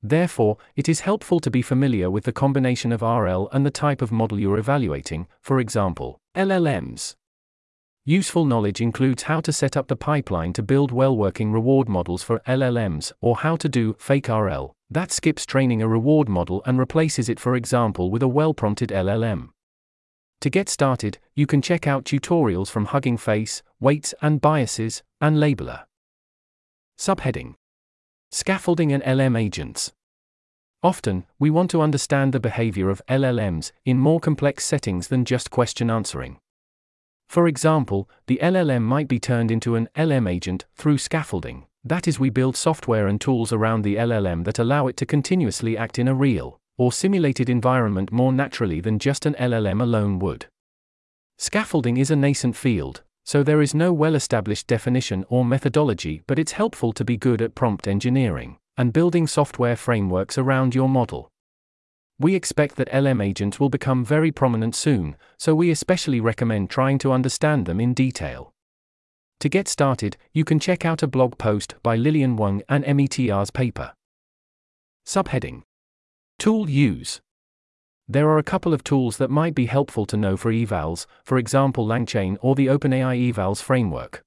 Therefore, 0.04 0.58
it 0.76 0.88
is 0.88 1.00
helpful 1.02 1.40
to 1.40 1.50
be 1.50 1.62
familiar 1.62 2.12
with 2.12 2.26
the 2.26 2.32
combination 2.32 2.92
of 2.92 3.02
RL 3.02 3.50
and 3.52 3.66
the 3.66 3.72
type 3.72 4.02
of 4.02 4.12
model 4.12 4.40
you're 4.40 4.58
evaluating, 4.58 5.28
for 5.42 5.60
example, 5.60 6.20
LLMs. 6.36 7.16
Useful 8.08 8.46
knowledge 8.46 8.82
includes 8.82 9.24
how 9.24 9.42
to 9.42 9.52
set 9.52 9.76
up 9.76 9.88
the 9.88 9.96
pipeline 9.96 10.54
to 10.54 10.62
build 10.62 10.92
well 10.92 11.18
working 11.18 11.52
reward 11.52 11.90
models 11.90 12.22
for 12.22 12.40
LLMs, 12.48 13.12
or 13.20 13.38
how 13.38 13.56
to 13.56 13.68
do 13.68 13.96
fake 13.98 14.30
RL, 14.30 14.76
that 14.92 15.12
skips 15.12 15.44
training 15.44 15.82
a 15.82 15.88
reward 15.88 16.30
model 16.30 16.62
and 16.68 16.78
replaces 16.78 17.30
it, 17.30 17.40
for 17.40 17.56
example, 17.56 18.12
with 18.12 18.22
a 18.22 18.28
well 18.28 18.54
prompted 18.54 18.90
LLM. 18.90 19.50
To 20.42 20.50
get 20.52 20.70
started, 20.70 21.18
you 21.34 21.48
can 21.48 21.64
check 21.64 21.88
out 21.88 22.06
tutorials 22.06 22.70
from 22.70 22.86
Hugging 22.86 23.18
Face, 23.18 23.64
Weights 23.80 24.14
and 24.22 24.40
Biases, 24.40 25.02
and 25.20 25.38
Labeler. 25.38 25.86
Subheading 27.00 27.56
Scaffolding 28.36 28.92
and 28.92 29.02
LM 29.08 29.38
agents. 29.38 29.94
Often, 30.84 31.24
we 31.40 31.50
want 31.50 31.72
to 31.72 31.82
understand 31.82 32.34
the 32.34 32.40
behavior 32.42 32.90
of 32.90 33.02
LLMs 33.08 33.72
in 33.86 33.98
more 33.98 34.20
complex 34.20 34.66
settings 34.66 35.08
than 35.08 35.24
just 35.24 35.50
question 35.50 35.90
answering. 35.90 36.40
For 37.30 37.48
example, 37.48 38.10
the 38.28 38.38
LLM 38.44 38.82
might 38.82 39.08
be 39.08 39.22
turned 39.22 39.52
into 39.52 39.78
an 39.78 39.88
LM 39.98 40.28
agent 40.28 40.66
through 40.76 40.98
scaffolding. 40.98 41.68
That 41.86 42.10
is, 42.10 42.20
we 42.20 42.30
build 42.30 42.58
software 42.58 43.08
and 43.08 43.22
tools 43.22 43.54
around 43.54 43.84
the 43.84 43.96
LLM 43.96 44.44
that 44.44 44.60
allow 44.60 44.88
it 44.88 44.98
to 44.98 45.06
continuously 45.06 45.78
act 45.78 45.98
in 45.98 46.10
a 46.10 46.14
real 46.14 46.60
or 46.78 46.92
simulated 46.92 47.50
environment 47.50 48.12
more 48.12 48.34
naturally 48.34 48.82
than 48.82 49.00
just 49.00 49.26
an 49.26 49.36
LLM 49.36 49.82
alone 49.82 50.20
would. 50.20 50.48
Scaffolding 51.38 51.96
is 51.96 52.12
a 52.12 52.18
nascent 52.18 52.58
field, 52.58 53.02
so 53.26 53.42
there 53.42 53.62
is 53.62 53.74
no 53.74 53.92
well 53.92 54.14
established 54.14 54.68
definition 54.68 55.26
or 55.30 55.44
methodology, 55.44 56.22
but 56.28 56.38
it's 56.38 56.54
helpful 56.54 56.94
to 56.94 57.04
be 57.04 57.18
good 57.18 57.42
at 57.42 57.56
prompt 57.56 57.88
engineering 57.88 58.58
and 58.78 58.94
building 58.94 59.26
software 59.26 59.76
frameworks 59.76 60.38
around 60.38 60.76
your 60.76 60.88
model. 60.88 61.30
We 62.20 62.36
expect 62.36 62.76
that 62.76 62.94
LM 62.94 63.20
agents 63.20 63.60
will 63.60 63.70
become 63.70 64.06
very 64.06 64.32
prominent 64.32 64.76
soon, 64.76 65.18
so 65.38 65.56
we 65.56 65.72
especially 65.72 66.22
recommend 66.22 66.70
trying 66.70 66.98
to 67.00 67.12
understand 67.12 67.66
them 67.66 67.82
in 67.82 67.94
detail. 67.94 68.54
To 69.42 69.50
get 69.50 69.68
started, 69.68 70.16
you 70.32 70.46
can 70.46 70.60
check 70.60 70.86
out 70.86 71.04
a 71.04 71.08
blog 71.08 71.38
post 71.38 71.76
by 71.84 71.96
Lilian 71.96 72.38
Weng 72.38 72.62
and 72.70 72.86
METR's 72.86 73.52
paper. 73.52 73.94
Subheading 75.06 75.64
Tool 76.40 76.70
Use 76.70 77.22
there 78.08 78.30
are 78.30 78.38
a 78.38 78.44
couple 78.44 78.74
of 78.74 78.84
tools 78.84 79.18
that 79.18 79.32
might 79.32 79.56
be 79.56 79.66
helpful 79.66 80.06
to 80.06 80.18
know 80.18 80.38
for 80.38 80.52
evals, 80.52 81.08
for 81.24 81.38
example 81.38 81.88
LangChain 81.88 82.38
or 82.40 82.54
the 82.54 82.68
OpenAI 82.68 83.34
evals 83.34 83.62
framework. 83.62 84.24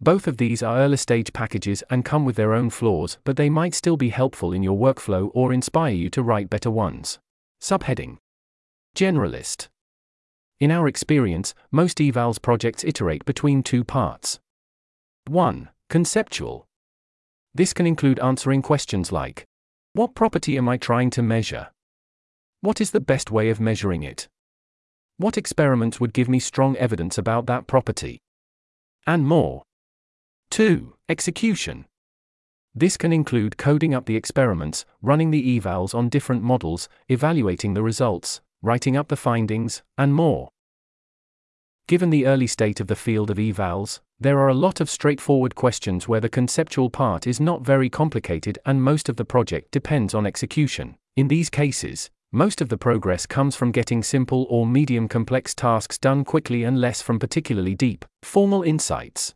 Both 0.00 0.26
of 0.26 0.38
these 0.38 0.62
are 0.62 0.78
early 0.78 0.96
stage 0.96 1.32
packages 1.32 1.82
and 1.90 2.04
come 2.04 2.24
with 2.24 2.36
their 2.36 2.54
own 2.54 2.70
flaws, 2.70 3.18
but 3.24 3.36
they 3.36 3.50
might 3.50 3.74
still 3.74 3.96
be 3.96 4.10
helpful 4.10 4.52
in 4.52 4.62
your 4.62 4.78
workflow 4.78 5.30
or 5.34 5.52
inspire 5.52 5.92
you 5.92 6.08
to 6.10 6.22
write 6.22 6.50
better 6.50 6.70
ones. 6.70 7.18
Subheading 7.62 8.16
Generalist 8.94 9.68
In 10.58 10.70
our 10.70 10.88
experience, 10.88 11.54
most 11.70 11.98
evals 11.98 12.40
projects 12.40 12.84
iterate 12.84 13.24
between 13.26 13.62
two 13.62 13.84
parts. 13.84 14.38
1. 15.28 15.68
Conceptual. 15.90 16.66
This 17.54 17.72
can 17.72 17.86
include 17.86 18.20
answering 18.20 18.62
questions 18.62 19.12
like 19.12 19.44
What 19.92 20.14
property 20.14 20.56
am 20.56 20.68
I 20.68 20.76
trying 20.76 21.10
to 21.10 21.22
measure? 21.22 21.68
What 22.66 22.80
is 22.80 22.90
the 22.90 22.98
best 22.98 23.30
way 23.30 23.48
of 23.48 23.60
measuring 23.60 24.02
it? 24.02 24.26
What 25.18 25.38
experiments 25.38 26.00
would 26.00 26.12
give 26.12 26.28
me 26.28 26.40
strong 26.40 26.76
evidence 26.78 27.16
about 27.16 27.46
that 27.46 27.68
property? 27.68 28.18
And 29.06 29.24
more. 29.24 29.62
2. 30.50 30.94
Execution. 31.08 31.84
This 32.74 32.96
can 32.96 33.12
include 33.12 33.56
coding 33.56 33.94
up 33.94 34.06
the 34.06 34.16
experiments, 34.16 34.84
running 35.00 35.30
the 35.30 35.60
evals 35.60 35.94
on 35.94 36.08
different 36.08 36.42
models, 36.42 36.88
evaluating 37.08 37.74
the 37.74 37.84
results, 37.84 38.40
writing 38.62 38.96
up 38.96 39.06
the 39.06 39.16
findings, 39.16 39.84
and 39.96 40.12
more. 40.12 40.48
Given 41.86 42.10
the 42.10 42.26
early 42.26 42.48
state 42.48 42.80
of 42.80 42.88
the 42.88 42.96
field 42.96 43.30
of 43.30 43.36
evals, 43.36 44.00
there 44.18 44.40
are 44.40 44.48
a 44.48 44.54
lot 44.54 44.80
of 44.80 44.90
straightforward 44.90 45.54
questions 45.54 46.08
where 46.08 46.18
the 46.18 46.28
conceptual 46.28 46.90
part 46.90 47.28
is 47.28 47.38
not 47.38 47.64
very 47.64 47.88
complicated 47.88 48.58
and 48.66 48.82
most 48.82 49.08
of 49.08 49.14
the 49.14 49.24
project 49.24 49.70
depends 49.70 50.14
on 50.14 50.26
execution. 50.26 50.96
In 51.14 51.28
these 51.28 51.48
cases, 51.48 52.10
most 52.36 52.60
of 52.60 52.68
the 52.68 52.76
progress 52.76 53.24
comes 53.24 53.56
from 53.56 53.72
getting 53.72 54.02
simple 54.02 54.46
or 54.50 54.66
medium 54.66 55.08
complex 55.08 55.54
tasks 55.54 55.96
done 55.96 56.22
quickly 56.22 56.64
and 56.64 56.78
less 56.78 57.00
from 57.00 57.18
particularly 57.18 57.74
deep, 57.74 58.04
formal 58.22 58.62
insights. 58.62 59.34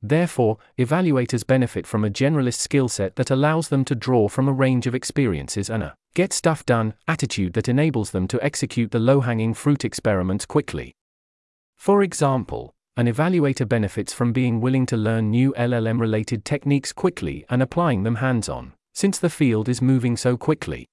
Therefore, 0.00 0.56
evaluators 0.78 1.46
benefit 1.46 1.86
from 1.86 2.06
a 2.06 2.10
generalist 2.10 2.60
skill 2.60 2.88
set 2.88 3.16
that 3.16 3.30
allows 3.30 3.68
them 3.68 3.84
to 3.84 3.94
draw 3.94 4.28
from 4.28 4.48
a 4.48 4.52
range 4.52 4.86
of 4.86 4.94
experiences 4.94 5.68
and 5.68 5.82
a 5.82 5.94
get 6.14 6.32
stuff 6.32 6.64
done 6.64 6.94
attitude 7.06 7.52
that 7.52 7.68
enables 7.68 8.12
them 8.12 8.26
to 8.28 8.42
execute 8.42 8.92
the 8.92 8.98
low 8.98 9.20
hanging 9.20 9.52
fruit 9.52 9.84
experiments 9.84 10.46
quickly. 10.46 10.94
For 11.76 12.02
example, 12.02 12.72
an 12.96 13.08
evaluator 13.08 13.68
benefits 13.68 14.14
from 14.14 14.32
being 14.32 14.62
willing 14.62 14.86
to 14.86 14.96
learn 14.96 15.30
new 15.30 15.52
LLM 15.58 16.00
related 16.00 16.46
techniques 16.46 16.94
quickly 16.94 17.44
and 17.50 17.62
applying 17.62 18.04
them 18.04 18.16
hands 18.16 18.48
on, 18.48 18.72
since 18.94 19.18
the 19.18 19.28
field 19.28 19.68
is 19.68 19.82
moving 19.82 20.16
so 20.16 20.38
quickly. 20.38 20.86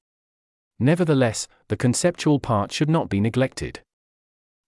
Nevertheless, 0.84 1.48
the 1.70 1.78
conceptual 1.78 2.42
part 2.42 2.74
should 2.74 2.90
not 2.90 3.08
be 3.08 3.22
neglected. 3.22 3.80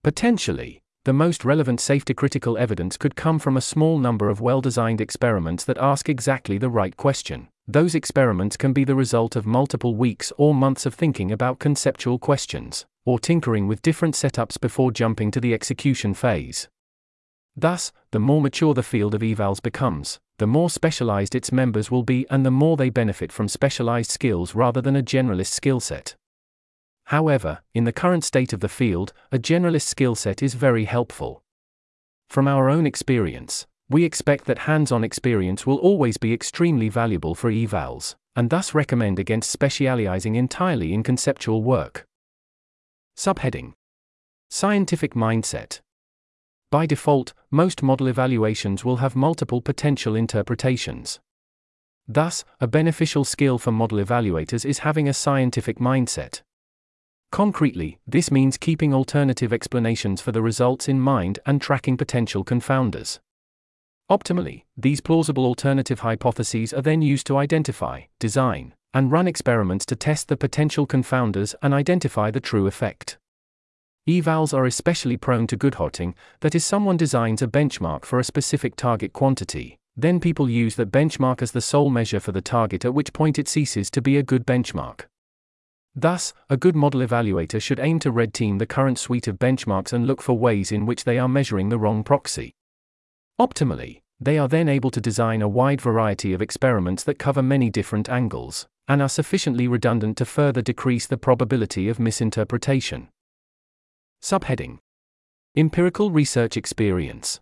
Potentially, 0.01 0.81
the 1.03 1.11
most 1.11 1.43
relevant 1.43 1.81
safety 1.81 2.13
critical 2.13 2.57
evidence 2.57 2.95
could 2.95 3.17
come 3.17 3.37
from 3.37 3.57
a 3.57 3.61
small 3.61 3.99
number 3.99 4.29
of 4.29 4.39
well 4.39 4.61
designed 4.61 5.01
experiments 5.01 5.65
that 5.65 5.77
ask 5.77 6.07
exactly 6.07 6.57
the 6.57 6.69
right 6.69 6.95
question. 6.95 7.49
Those 7.67 7.95
experiments 7.95 8.55
can 8.55 8.71
be 8.71 8.85
the 8.85 8.95
result 8.95 9.35
of 9.35 9.45
multiple 9.45 9.93
weeks 9.93 10.31
or 10.37 10.55
months 10.55 10.85
of 10.85 10.93
thinking 10.93 11.33
about 11.33 11.59
conceptual 11.59 12.17
questions, 12.17 12.85
or 13.03 13.19
tinkering 13.19 13.67
with 13.67 13.81
different 13.81 14.15
setups 14.15 14.57
before 14.57 14.93
jumping 14.93 15.31
to 15.31 15.41
the 15.41 15.53
execution 15.53 16.13
phase. 16.13 16.69
Thus, 17.55 17.91
the 18.11 18.19
more 18.19 18.41
mature 18.41 18.73
the 18.73 18.83
field 18.83 19.15
of 19.15 19.21
evals 19.21 19.61
becomes, 19.61 20.19
the 20.37 20.47
more 20.47 20.69
specialized 20.69 21.35
its 21.35 21.51
members 21.51 21.89
will 21.89 22.03
be 22.03 22.25
and 22.29 22.45
the 22.45 22.51
more 22.51 22.75
they 22.75 22.89
benefit 22.89 23.31
from 23.31 23.47
specialized 23.47 24.11
skills 24.11 24.53
rather 24.53 24.81
than 24.81 24.95
a 24.95 25.03
generalist 25.03 25.53
skill 25.53 25.79
set. 25.79 26.15
However, 27.05 27.59
in 27.73 27.85
the 27.85 27.93
current 27.93 28.23
state 28.23 28.51
of 28.51 28.59
the 28.59 28.67
field, 28.67 29.13
a 29.31 29.39
generalist 29.39 29.87
skill 29.87 30.15
set 30.15 30.43
is 30.43 30.55
very 30.55 30.85
helpful. 30.85 31.43
From 32.27 32.47
our 32.47 32.69
own 32.69 32.85
experience, 32.85 33.67
we 33.89 34.03
expect 34.03 34.45
that 34.45 34.59
hands 34.59 34.91
on 34.91 35.03
experience 35.03 35.65
will 35.65 35.77
always 35.77 36.17
be 36.17 36.33
extremely 36.33 36.89
valuable 36.89 37.35
for 37.35 37.51
evals, 37.51 38.15
and 38.35 38.49
thus 38.49 38.73
recommend 38.73 39.19
against 39.19 39.51
specializing 39.51 40.35
entirely 40.35 40.93
in 40.93 41.03
conceptual 41.03 41.63
work. 41.63 42.05
Subheading 43.15 43.73
Scientific 44.49 45.13
Mindset 45.13 45.81
by 46.71 46.85
default, 46.85 47.33
most 47.51 47.83
model 47.83 48.07
evaluations 48.07 48.83
will 48.83 48.97
have 48.97 49.15
multiple 49.15 49.61
potential 49.61 50.15
interpretations. 50.15 51.19
Thus, 52.07 52.43
a 52.59 52.67
beneficial 52.67 53.23
skill 53.23 53.57
for 53.57 53.71
model 53.71 53.97
evaluators 53.97 54.65
is 54.65 54.79
having 54.79 55.07
a 55.07 55.13
scientific 55.13 55.79
mindset. 55.79 56.41
Concretely, 57.31 57.99
this 58.07 58.31
means 58.31 58.57
keeping 58.57 58.93
alternative 58.93 59.51
explanations 59.51 60.21
for 60.21 60.31
the 60.31 60.41
results 60.41 60.87
in 60.87 60.99
mind 60.99 61.39
and 61.45 61.61
tracking 61.61 61.97
potential 61.97 62.45
confounders. 62.45 63.19
Optimally, 64.09 64.63
these 64.77 65.01
plausible 65.01 65.45
alternative 65.45 66.01
hypotheses 66.01 66.73
are 66.73 66.81
then 66.81 67.01
used 67.01 67.25
to 67.27 67.37
identify, 67.37 68.01
design, 68.19 68.73
and 68.93 69.11
run 69.11 69.27
experiments 69.27 69.85
to 69.87 69.95
test 69.95 70.27
the 70.27 70.37
potential 70.37 70.85
confounders 70.85 71.55
and 71.61 71.73
identify 71.73 72.29
the 72.29 72.39
true 72.39 72.67
effect. 72.67 73.17
Evals 74.07 74.53
are 74.53 74.65
especially 74.65 75.17
prone 75.17 75.47
to 75.47 75.57
Goodharting, 75.57 76.13
that 76.41 76.53
is, 76.53 76.63
someone 76.63 76.95
designs 76.95 77.41
a 77.41 77.47
benchmark 77.47 78.05
for 78.05 78.19
a 78.19 78.23
specific 78.23 78.75
target 78.75 79.13
quantity, 79.13 79.79
then 79.97 80.19
people 80.19 80.47
use 80.47 80.75
that 80.75 80.91
benchmark 80.91 81.41
as 81.41 81.51
the 81.51 81.61
sole 81.61 81.89
measure 81.89 82.19
for 82.19 82.31
the 82.31 82.41
target, 82.41 82.85
at 82.85 82.93
which 82.93 83.13
point 83.13 83.39
it 83.39 83.47
ceases 83.47 83.89
to 83.89 84.03
be 84.03 84.17
a 84.17 84.23
good 84.23 84.45
benchmark. 84.45 85.05
Thus, 85.95 86.33
a 86.51 86.57
good 86.57 86.75
model 86.75 87.01
evaluator 87.01 87.59
should 87.59 87.79
aim 87.79 87.99
to 87.99 88.11
red 88.11 88.33
team 88.33 88.59
the 88.59 88.67
current 88.67 88.99
suite 88.99 89.27
of 89.27 89.39
benchmarks 89.39 89.91
and 89.91 90.05
look 90.05 90.21
for 90.21 90.37
ways 90.37 90.71
in 90.71 90.85
which 90.85 91.05
they 91.05 91.17
are 91.17 91.29
measuring 91.29 91.69
the 91.69 91.79
wrong 91.79 92.03
proxy. 92.03 92.53
Optimally, 93.39 94.01
they 94.19 94.37
are 94.37 94.47
then 94.47 94.69
able 94.69 94.91
to 94.91 95.01
design 95.01 95.41
a 95.41 95.47
wide 95.47 95.81
variety 95.81 96.31
of 96.33 96.43
experiments 96.43 97.03
that 97.05 97.17
cover 97.17 97.41
many 97.41 97.71
different 97.71 98.07
angles, 98.07 98.67
and 98.87 99.01
are 99.01 99.09
sufficiently 99.09 99.67
redundant 99.67 100.15
to 100.17 100.25
further 100.25 100.61
decrease 100.61 101.07
the 101.07 101.17
probability 101.17 101.89
of 101.89 101.97
misinterpretation. 101.97 103.07
Subheading 104.21 104.79
Empirical 105.55 106.09
Research 106.09 106.57
Experience. 106.57 107.39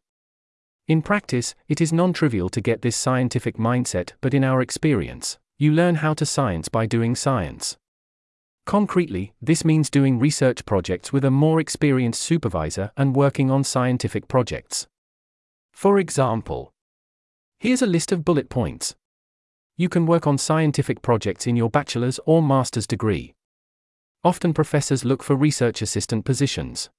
In 0.87 1.01
practice, 1.01 1.55
it 1.69 1.79
is 1.79 1.93
non 1.93 2.11
trivial 2.11 2.49
to 2.49 2.59
get 2.59 2.81
this 2.81 2.97
scientific 2.97 3.57
mindset, 3.57 4.11
but 4.19 4.33
in 4.33 4.43
our 4.43 4.61
experience, 4.61 5.39
you 5.57 5.71
learn 5.71 5.95
how 5.95 6.13
to 6.13 6.25
science 6.25 6.67
by 6.67 6.85
doing 6.85 7.15
science. 7.15 7.77
Concretely, 8.65 9.33
this 9.41 9.63
means 9.63 9.89
doing 9.89 10.19
research 10.19 10.65
projects 10.65 11.13
with 11.13 11.23
a 11.23 11.31
more 11.31 11.59
experienced 11.59 12.21
supervisor 12.21 12.91
and 12.97 13.15
working 13.15 13.49
on 13.49 13.63
scientific 13.63 14.27
projects. 14.27 14.87
For 15.71 15.99
example, 15.99 16.73
here's 17.59 17.81
a 17.81 17.87
list 17.87 18.11
of 18.11 18.25
bullet 18.25 18.49
points. 18.49 18.95
You 19.77 19.89
can 19.89 20.05
work 20.05 20.27
on 20.27 20.37
scientific 20.37 21.01
projects 21.01 21.47
in 21.47 21.55
your 21.55 21.69
bachelor's 21.69 22.19
or 22.25 22.43
master's 22.43 22.87
degree. 22.87 23.33
Often 24.25 24.53
professors 24.53 25.03
look 25.03 25.21
for 25.21 25.35
research 25.35 25.81
assistant 25.81 26.23
positions. 26.23 26.89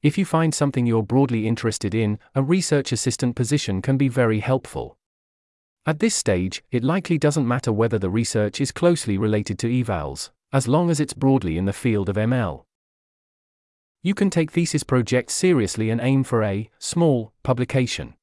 If 0.00 0.16
you 0.16 0.24
find 0.24 0.54
something 0.54 0.86
you're 0.86 1.02
broadly 1.02 1.48
interested 1.48 1.92
in, 1.92 2.20
a 2.36 2.42
research 2.42 2.92
assistant 2.92 3.34
position 3.34 3.82
can 3.82 3.96
be 3.96 4.06
very 4.06 4.38
helpful. 4.38 4.96
At 5.86 5.98
this 5.98 6.14
stage, 6.14 6.62
it 6.70 6.84
likely 6.84 7.18
doesn't 7.18 7.48
matter 7.48 7.72
whether 7.72 7.98
the 7.98 8.10
research 8.10 8.60
is 8.60 8.70
closely 8.70 9.18
related 9.18 9.58
to 9.58 9.66
evals, 9.66 10.30
as 10.52 10.68
long 10.68 10.88
as 10.88 11.00
it's 11.00 11.14
broadly 11.14 11.58
in 11.58 11.64
the 11.64 11.72
field 11.72 12.08
of 12.08 12.14
ML. 12.14 12.62
You 14.04 14.14
can 14.14 14.30
take 14.30 14.52
thesis 14.52 14.84
projects 14.84 15.34
seriously 15.34 15.90
and 15.90 16.00
aim 16.00 16.22
for 16.22 16.44
a 16.44 16.70
small 16.78 17.32
publication. 17.42 18.14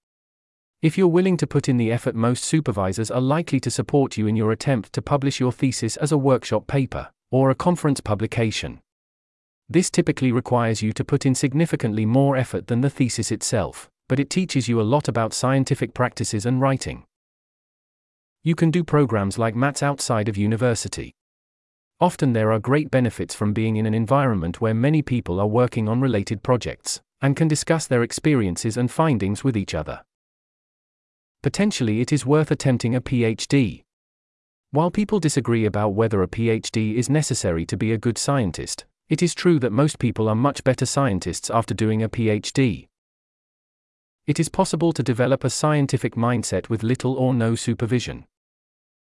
If 0.81 0.97
you're 0.97 1.07
willing 1.09 1.35
to 1.37 1.47
put 1.47 1.67
in 1.67 1.75
the 1.75 1.91
effort, 1.91 2.15
most 2.15 2.45
supervisors 2.45 3.11
are 3.11 3.19
likely 3.19 3.59
to 3.59 3.69
support 3.69 4.15
you 4.15 4.27
in 4.27 4.37
your 4.37 4.53
attempt 4.53 4.93
to 4.93 5.01
publish 5.01 5.41
your 5.41 5.51
thesis 5.51 5.97
as 5.97 6.13
a 6.13 6.17
workshop 6.17 6.67
paper 6.67 7.09
or 7.33 7.49
a 7.49 7.55
conference 7.55 7.99
publication. 7.99 8.79
This 9.67 9.89
typically 9.89 10.31
requires 10.31 10.83
you 10.83 10.93
to 10.93 11.03
put 11.03 11.25
in 11.25 11.33
significantly 11.33 12.05
more 12.05 12.37
effort 12.37 12.67
than 12.67 12.81
the 12.81 12.91
thesis 12.91 13.31
itself, 13.31 13.89
but 14.07 14.19
it 14.19 14.29
teaches 14.29 14.67
you 14.67 14.79
a 14.79 14.83
lot 14.83 15.07
about 15.07 15.33
scientific 15.33 15.95
practices 15.95 16.45
and 16.45 16.61
writing. 16.61 17.05
You 18.43 18.53
can 18.53 18.69
do 18.69 18.83
programs 18.83 19.39
like 19.39 19.55
MATS 19.55 19.81
outside 19.81 20.29
of 20.29 20.37
university. 20.37 21.15
Often 21.99 22.33
there 22.33 22.51
are 22.51 22.59
great 22.59 22.91
benefits 22.91 23.33
from 23.33 23.51
being 23.51 23.77
in 23.77 23.87
an 23.87 23.95
environment 23.95 24.61
where 24.61 24.75
many 24.75 25.01
people 25.01 25.39
are 25.39 25.47
working 25.47 25.89
on 25.89 26.01
related 26.01 26.43
projects, 26.43 27.01
and 27.19 27.35
can 27.35 27.47
discuss 27.47 27.87
their 27.87 28.03
experiences 28.03 28.77
and 28.77 28.91
findings 28.91 29.43
with 29.43 29.57
each 29.57 29.73
other. 29.73 30.03
Potentially, 31.41 31.99
it 31.99 32.13
is 32.13 32.27
worth 32.27 32.51
attempting 32.51 32.93
a 32.93 33.01
PhD. 33.01 33.82
While 34.73 34.89
people 34.89 35.19
disagree 35.19 35.65
about 35.65 35.89
whether 35.89 36.23
a 36.23 36.27
PhD 36.27 36.95
is 36.95 37.07
necessary 37.07 37.63
to 37.67 37.77
be 37.77 37.91
a 37.91 37.97
good 37.99 38.17
scientist, 38.17 38.85
it 39.07 39.21
is 39.21 39.35
true 39.35 39.59
that 39.59 39.71
most 39.71 39.99
people 39.99 40.27
are 40.27 40.33
much 40.33 40.63
better 40.63 40.87
scientists 40.87 41.51
after 41.51 41.75
doing 41.75 42.01
a 42.01 42.09
PhD. 42.09 42.87
It 44.25 44.39
is 44.39 44.49
possible 44.49 44.91
to 44.91 45.03
develop 45.03 45.43
a 45.43 45.51
scientific 45.51 46.15
mindset 46.15 46.69
with 46.69 46.81
little 46.81 47.13
or 47.13 47.35
no 47.35 47.53
supervision. 47.53 48.25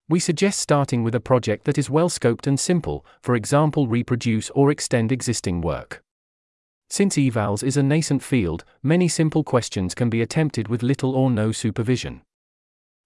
We 0.09 0.21
suggest 0.21 0.61
starting 0.61 1.03
with 1.03 1.17
a 1.17 1.27
project 1.33 1.65
that 1.65 1.79
is 1.79 1.91
well 1.91 2.11
scoped 2.11 2.47
and 2.47 2.61
simple, 2.61 3.05
for 3.21 3.35
example, 3.35 3.89
reproduce 3.89 4.51
or 4.51 4.71
extend 4.71 5.11
existing 5.11 5.63
work. 5.63 6.01
Since 6.91 7.17
evals 7.17 7.65
is 7.65 7.77
a 7.77 7.83
nascent 7.83 8.23
field, 8.23 8.65
many 8.85 9.09
simple 9.09 9.43
questions 9.43 9.97
can 9.97 10.11
be 10.11 10.23
attempted 10.23 10.69
with 10.69 10.85
little 10.85 11.17
or 11.17 11.29
no 11.29 11.51
supervision. 11.51 12.23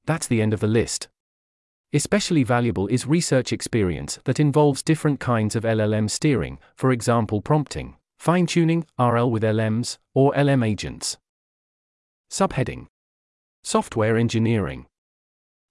That's 0.04 0.26
the 0.26 0.42
end 0.42 0.52
of 0.52 0.60
the 0.60 0.66
list. 0.66 1.08
Especially 1.92 2.44
valuable 2.44 2.86
is 2.86 3.06
research 3.06 3.52
experience 3.52 4.20
that 4.24 4.38
involves 4.38 4.80
different 4.82 5.18
kinds 5.18 5.56
of 5.56 5.64
LLM 5.64 6.08
steering, 6.08 6.60
for 6.76 6.92
example, 6.92 7.42
prompting, 7.42 7.96
fine 8.16 8.46
tuning, 8.46 8.86
RL 8.96 9.28
with 9.28 9.42
LMs, 9.42 9.98
or 10.14 10.32
LM 10.36 10.62
agents. 10.62 11.18
Subheading 12.30 12.86
Software 13.64 14.16
Engineering 14.16 14.86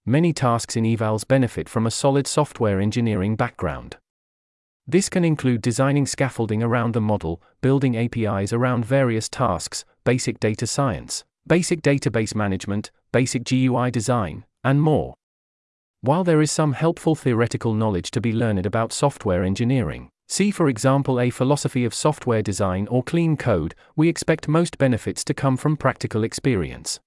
Many 0.05 0.33
tasks 0.33 0.75
in 0.75 0.83
evals 0.83 1.25
benefit 1.25 1.69
from 1.69 1.87
a 1.87 1.91
solid 1.91 2.27
software 2.27 2.81
engineering 2.81 3.37
background. 3.37 3.95
This 4.85 5.07
can 5.07 5.23
include 5.23 5.61
designing 5.61 6.05
scaffolding 6.05 6.61
around 6.61 6.93
the 6.93 7.01
model, 7.01 7.41
building 7.61 7.95
APIs 7.95 8.51
around 8.51 8.83
various 8.83 9.29
tasks, 9.29 9.85
basic 10.03 10.37
data 10.39 10.67
science, 10.67 11.23
basic 11.47 11.81
database 11.81 12.35
management, 12.35 12.91
basic 13.13 13.45
GUI 13.45 13.89
design, 13.89 14.43
and 14.65 14.81
more. 14.81 15.13
While 16.01 16.23
there 16.23 16.41
is 16.41 16.49
some 16.49 16.71
helpful 16.71 17.13
theoretical 17.13 17.73
knowledge 17.73 18.09
to 18.11 18.21
be 18.21 18.31
learned 18.31 18.65
about 18.65 18.93
software 18.93 19.43
engineering, 19.43 20.09
see 20.29 20.49
for 20.49 20.69
example 20.69 21.19
a 21.19 21.29
philosophy 21.29 21.83
of 21.83 21.93
software 21.93 22.41
design 22.41 22.87
or 22.87 23.03
clean 23.03 23.35
code, 23.35 23.75
we 23.97 24.07
expect 24.07 24.47
most 24.47 24.77
benefits 24.77 25.25
to 25.25 25.33
come 25.33 25.57
from 25.57 25.75
practical 25.75 26.23
experience. 26.23 27.01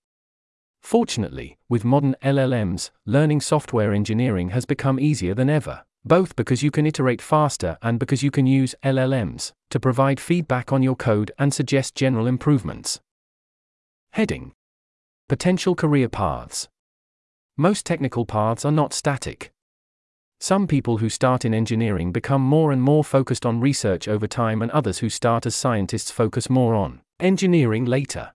Fortunately, 0.82 1.56
with 1.70 1.86
modern 1.86 2.16
LLMs, 2.22 2.90
learning 3.06 3.40
software 3.40 3.94
engineering 3.94 4.50
has 4.50 4.66
become 4.66 5.00
easier 5.00 5.32
than 5.32 5.48
ever, 5.48 5.84
both 6.04 6.36
because 6.36 6.62
you 6.62 6.70
can 6.70 6.84
iterate 6.84 7.22
faster 7.22 7.78
and 7.80 7.98
because 7.98 8.22
you 8.22 8.30
can 8.30 8.46
use 8.46 8.74
LLMs 8.84 9.52
to 9.70 9.80
provide 9.80 10.20
feedback 10.20 10.70
on 10.70 10.82
your 10.82 10.96
code 10.96 11.32
and 11.38 11.54
suggest 11.54 11.94
general 11.94 12.26
improvements. 12.26 13.00
Heading 14.10 14.52
Potential 15.30 15.74
career 15.74 16.10
paths. 16.10 16.68
Most 17.56 17.86
technical 17.86 18.24
paths 18.24 18.64
are 18.64 18.72
not 18.72 18.92
static. 18.92 19.52
Some 20.40 20.66
people 20.66 20.98
who 20.98 21.08
start 21.08 21.44
in 21.44 21.54
engineering 21.54 22.12
become 22.12 22.42
more 22.42 22.72
and 22.72 22.82
more 22.82 23.04
focused 23.04 23.46
on 23.46 23.60
research 23.60 24.08
over 24.08 24.26
time, 24.26 24.62
and 24.62 24.70
others 24.70 24.98
who 24.98 25.08
start 25.08 25.46
as 25.46 25.54
scientists 25.54 26.10
focus 26.10 26.50
more 26.50 26.74
on 26.74 27.00
engineering 27.20 27.84
later. 27.84 28.32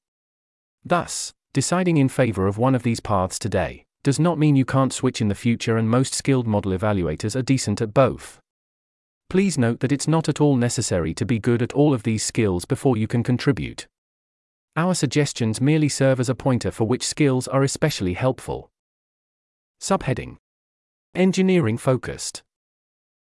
Thus, 0.85 1.33
Deciding 1.57 1.97
in 1.97 2.07
favor 2.07 2.45
of 2.45 2.59
one 2.59 2.75
of 2.75 2.83
these 2.83 2.99
paths 2.99 3.39
today 3.39 3.83
does 4.03 4.19
not 4.19 4.37
mean 4.37 4.55
you 4.55 4.63
can't 4.63 4.93
switch 4.93 5.21
in 5.21 5.27
the 5.27 5.33
future, 5.33 5.75
and 5.75 5.89
most 5.89 6.13
skilled 6.13 6.45
model 6.45 6.71
evaluators 6.71 7.35
are 7.35 7.41
decent 7.41 7.81
at 7.81 7.95
both. 7.95 8.39
Please 9.27 9.57
note 9.57 9.79
that 9.79 9.91
it's 9.91 10.07
not 10.07 10.29
at 10.29 10.39
all 10.39 10.55
necessary 10.55 11.15
to 11.15 11.25
be 11.25 11.39
good 11.39 11.63
at 11.63 11.73
all 11.73 11.95
of 11.95 12.03
these 12.03 12.23
skills 12.23 12.65
before 12.65 12.95
you 12.95 13.07
can 13.07 13.23
contribute. 13.23 13.87
Our 14.75 14.93
suggestions 14.93 15.59
merely 15.59 15.89
serve 15.89 16.19
as 16.19 16.29
a 16.29 16.35
pointer 16.35 16.69
for 16.69 16.85
which 16.85 17.03
skills 17.03 17.47
are 17.47 17.63
especially 17.63 18.13
helpful. 18.13 18.69
Subheading 19.79 20.37
Engineering 21.13 21.77
focused. 21.77 22.43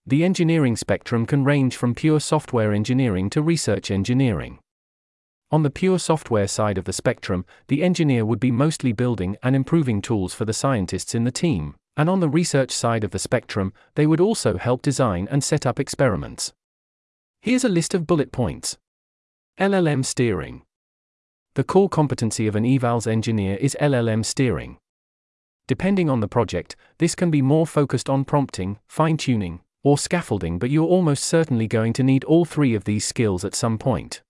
The 0.07 0.25
engineering 0.25 0.77
spectrum 0.77 1.25
can 1.25 1.45
range 1.45 1.77
from 1.77 1.95
pure 1.95 2.21
software 2.21 2.73
engineering 2.73 3.31
to 3.31 3.41
research 3.41 3.91
engineering. 3.91 4.59
On 5.53 5.63
the 5.63 5.71
pure 5.71 5.99
software 5.99 6.49
side 6.49 6.79
of 6.79 6.85
the 6.85 6.93
spectrum, 6.93 7.45
the 7.69 7.83
engineer 7.83 8.25
would 8.25 8.41
be 8.41 8.51
mostly 8.51 8.93
building 8.93 9.37
and 9.43 9.57
improving 9.57 10.03
tools 10.03 10.35
for 10.35 10.45
the 10.45 10.53
scientists 10.53 11.15
in 11.15 11.25
the 11.25 11.33
team, 11.33 11.75
and 11.97 12.09
on 12.09 12.21
the 12.21 12.29
research 12.29 12.71
side 12.71 13.05
of 13.05 13.11
the 13.11 13.19
spectrum, 13.19 13.73
they 13.95 14.07
would 14.07 14.21
also 14.21 14.59
help 14.59 14.83
design 14.83 15.29
and 15.31 15.43
set 15.45 15.67
up 15.67 15.79
experiments. 15.79 16.53
Here's 17.43 17.65
a 17.65 17.69
list 17.69 17.95
of 17.95 18.07
bullet 18.07 18.33
points 18.33 18.77
LLM 19.59 20.05
steering. 20.05 20.63
The 21.55 21.65
core 21.65 21.89
competency 21.89 22.47
of 22.47 22.57
an 22.57 22.65
evals 22.65 23.07
engineer 23.07 23.57
is 23.57 23.77
LLM 23.81 24.25
steering. 24.25 24.79
Depending 25.71 26.11
on 26.11 26.19
the 26.19 26.27
project, 26.27 26.75
this 26.99 27.15
can 27.15 27.31
be 27.31 27.41
more 27.41 27.65
focused 27.65 28.11
on 28.11 28.25
prompting, 28.25 28.81
fine 28.89 29.17
tuning, 29.17 29.61
or 29.85 29.97
scaffolding, 29.97 30.59
but 30.59 30.69
you're 30.69 30.85
almost 30.85 31.23
certainly 31.23 31.69
going 31.69 31.93
to 31.93 32.03
need 32.03 32.25
all 32.25 32.45
three 32.45 32.75
of 32.75 32.83
these 32.83 33.05
skills 33.05 33.45
at 33.45 33.55
some 33.55 33.79
point. 33.79 34.21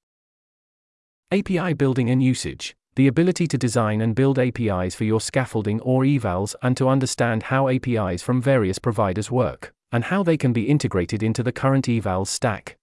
API 1.33 1.73
building 1.73 2.11
and 2.11 2.23
usage 2.23 2.77
the 2.95 3.07
ability 3.07 3.47
to 3.47 3.57
design 3.57 4.03
and 4.03 4.15
build 4.15 4.39
APIs 4.39 4.95
for 4.95 5.05
your 5.05 5.19
scaffolding 5.19 5.81
or 5.81 6.03
evals 6.03 6.55
and 6.61 6.77
to 6.77 6.91
understand 6.91 7.45
how 7.45 7.69
APIs 7.69 8.21
from 8.21 8.43
various 8.43 8.79
providers 8.79 9.31
work, 9.31 9.73
and 9.91 10.05
how 10.05 10.23
they 10.23 10.37
can 10.37 10.53
be 10.53 10.69
integrated 10.69 11.23
into 11.23 11.43
the 11.43 11.53
current 11.53 11.87
evals 11.87 12.27
stack. 12.27 12.77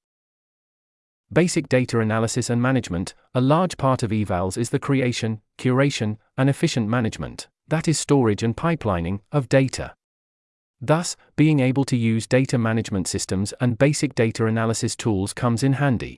Basic 1.31 1.69
data 1.69 1.99
analysis 1.99 2.49
and 2.49 2.59
management 2.59 3.13
a 3.35 3.41
large 3.41 3.77
part 3.77 4.01
of 4.01 4.09
evals 4.09 4.57
is 4.57 4.71
the 4.71 4.79
creation, 4.79 5.41
curation, 5.59 6.17
and 6.35 6.49
efficient 6.49 6.89
management, 6.89 7.49
that 7.67 7.87
is, 7.87 7.99
storage 7.99 8.43
and 8.43 8.55
pipelining, 8.55 9.19
of 9.31 9.49
data. 9.49 9.93
Thus, 10.79 11.15
being 11.35 11.59
able 11.59 11.85
to 11.85 11.97
use 11.97 12.27
data 12.27 12.57
management 12.57 13.07
systems 13.07 13.53
and 13.59 13.77
basic 13.77 14.13
data 14.13 14.45
analysis 14.45 14.95
tools 14.95 15.33
comes 15.33 15.63
in 15.63 15.73
handy. 15.73 16.17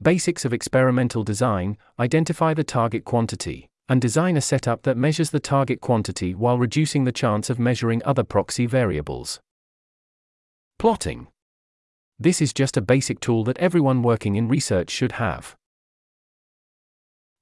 Basics 0.00 0.44
of 0.44 0.52
experimental 0.52 1.24
design 1.24 1.76
identify 1.98 2.54
the 2.54 2.64
target 2.64 3.04
quantity, 3.04 3.68
and 3.88 4.00
design 4.00 4.36
a 4.36 4.40
setup 4.40 4.82
that 4.82 4.96
measures 4.96 5.30
the 5.30 5.40
target 5.40 5.80
quantity 5.80 6.34
while 6.34 6.58
reducing 6.58 7.04
the 7.04 7.12
chance 7.12 7.50
of 7.50 7.58
measuring 7.58 8.02
other 8.04 8.24
proxy 8.24 8.66
variables. 8.66 9.40
Plotting. 10.78 11.28
This 12.18 12.40
is 12.40 12.52
just 12.52 12.76
a 12.76 12.82
basic 12.82 13.20
tool 13.20 13.44
that 13.44 13.58
everyone 13.58 14.02
working 14.02 14.36
in 14.36 14.48
research 14.48 14.90
should 14.90 15.12
have. 15.12 15.56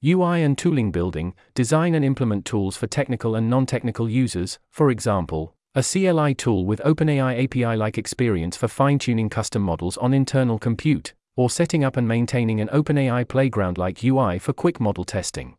UI 0.04 0.42
and 0.42 0.58
tooling 0.58 0.90
building, 0.90 1.34
design 1.54 1.94
and 1.94 2.04
implement 2.04 2.44
tools 2.44 2.76
for 2.76 2.86
technical 2.86 3.36
and 3.36 3.48
non 3.48 3.66
technical 3.66 4.08
users, 4.08 4.58
for 4.70 4.90
example, 4.90 5.54
a 5.74 5.82
CLI 5.82 6.34
tool 6.34 6.66
with 6.66 6.80
OpenAI 6.80 7.44
API 7.44 7.76
like 7.76 7.96
experience 7.96 8.56
for 8.56 8.68
fine 8.68 8.98
tuning 8.98 9.30
custom 9.30 9.62
models 9.62 9.96
on 9.98 10.12
internal 10.12 10.58
compute, 10.58 11.14
or 11.36 11.48
setting 11.48 11.84
up 11.84 11.96
and 11.96 12.06
maintaining 12.06 12.60
an 12.60 12.68
OpenAI 12.68 13.26
playground 13.26 13.78
like 13.78 14.04
UI 14.04 14.38
for 14.38 14.52
quick 14.52 14.80
model 14.80 15.04
testing. 15.04 15.56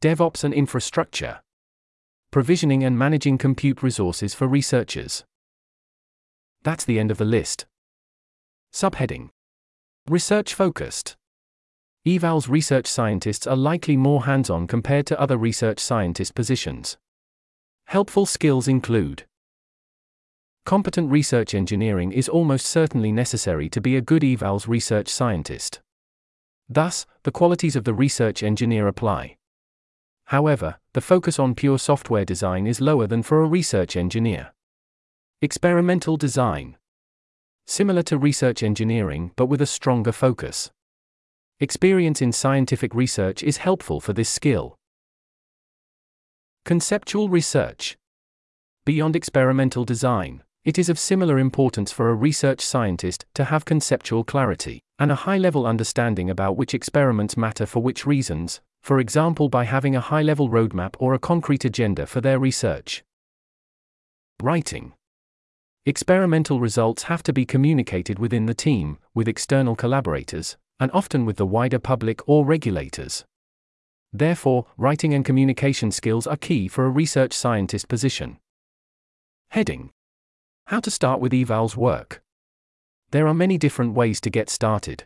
DevOps 0.00 0.44
and 0.44 0.52
infrastructure. 0.52 1.40
Provisioning 2.30 2.84
and 2.84 2.98
managing 2.98 3.38
compute 3.38 3.82
resources 3.82 4.34
for 4.34 4.46
researchers. 4.46 5.24
That's 6.62 6.84
the 6.84 6.98
end 6.98 7.10
of 7.10 7.18
the 7.18 7.24
list. 7.24 7.64
Subheading 8.72 9.30
Research 10.08 10.52
focused. 10.52 11.16
Evals 12.06 12.48
research 12.48 12.86
scientists 12.86 13.48
are 13.48 13.56
likely 13.56 13.96
more 13.96 14.26
hands 14.26 14.48
on 14.48 14.68
compared 14.68 15.06
to 15.06 15.20
other 15.20 15.36
research 15.36 15.80
scientist 15.80 16.36
positions. 16.36 16.96
Helpful 17.86 18.24
skills 18.24 18.68
include 18.68 19.24
Competent 20.64 21.10
research 21.10 21.52
engineering 21.52 22.12
is 22.12 22.28
almost 22.28 22.66
certainly 22.66 23.10
necessary 23.10 23.68
to 23.68 23.80
be 23.80 23.96
a 23.96 24.00
good 24.00 24.22
evals 24.22 24.68
research 24.68 25.08
scientist. 25.08 25.80
Thus, 26.68 27.06
the 27.24 27.32
qualities 27.32 27.74
of 27.74 27.82
the 27.82 27.94
research 27.94 28.40
engineer 28.40 28.86
apply. 28.86 29.36
However, 30.26 30.76
the 30.92 31.00
focus 31.00 31.40
on 31.40 31.56
pure 31.56 31.78
software 31.78 32.24
design 32.24 32.68
is 32.68 32.80
lower 32.80 33.08
than 33.08 33.24
for 33.24 33.42
a 33.42 33.48
research 33.48 33.96
engineer. 33.96 34.52
Experimental 35.42 36.16
design. 36.16 36.76
Similar 37.66 38.02
to 38.04 38.16
research 38.16 38.62
engineering 38.62 39.32
but 39.34 39.46
with 39.46 39.60
a 39.60 39.66
stronger 39.66 40.12
focus. 40.12 40.70
Experience 41.58 42.20
in 42.20 42.32
scientific 42.32 42.94
research 42.94 43.42
is 43.42 43.56
helpful 43.56 43.98
for 43.98 44.12
this 44.12 44.28
skill. 44.28 44.76
Conceptual 46.66 47.30
research. 47.30 47.96
Beyond 48.84 49.16
experimental 49.16 49.86
design, 49.86 50.42
It 50.66 50.78
is 50.78 50.90
of 50.90 50.98
similar 50.98 51.38
importance 51.38 51.92
for 51.92 52.10
a 52.10 52.14
research 52.14 52.60
scientist 52.60 53.24
to 53.34 53.44
have 53.44 53.64
conceptual 53.64 54.22
clarity 54.22 54.80
and 54.98 55.10
a 55.10 55.22
high 55.26 55.38
level 55.38 55.64
understanding 55.64 56.28
about 56.28 56.58
which 56.58 56.74
experiments 56.74 57.38
matter 57.38 57.64
for 57.64 57.80
which 57.80 58.04
reasons, 58.04 58.60
for 58.82 58.98
example, 58.98 59.48
by 59.48 59.64
having 59.64 59.96
a 59.96 60.00
high 60.00 60.22
level 60.22 60.50
roadmap 60.50 60.96
or 60.98 61.14
a 61.14 61.18
concrete 61.18 61.64
agenda 61.64 62.04
for 62.04 62.20
their 62.20 62.38
research. 62.38 63.02
Writing 64.42 64.92
Experimental 65.86 66.60
results 66.60 67.04
have 67.04 67.22
to 67.22 67.32
be 67.32 67.46
communicated 67.46 68.18
within 68.18 68.44
the 68.44 68.54
team, 68.54 68.98
with 69.14 69.28
external 69.28 69.76
collaborators, 69.76 70.56
and 70.78 70.90
often 70.92 71.24
with 71.24 71.36
the 71.36 71.46
wider 71.46 71.78
public 71.78 72.20
or 72.28 72.44
regulators. 72.44 73.24
Therefore, 74.12 74.66
writing 74.76 75.14
and 75.14 75.24
communication 75.24 75.90
skills 75.90 76.26
are 76.26 76.36
key 76.36 76.68
for 76.68 76.86
a 76.86 76.90
research 76.90 77.32
scientist 77.32 77.88
position. 77.88 78.38
Heading 79.50 79.90
How 80.66 80.80
to 80.80 80.90
start 80.90 81.20
with 81.20 81.32
evals 81.32 81.76
work. 81.76 82.22
There 83.10 83.26
are 83.26 83.34
many 83.34 83.58
different 83.58 83.94
ways 83.94 84.20
to 84.22 84.30
get 84.30 84.50
started. 84.50 85.04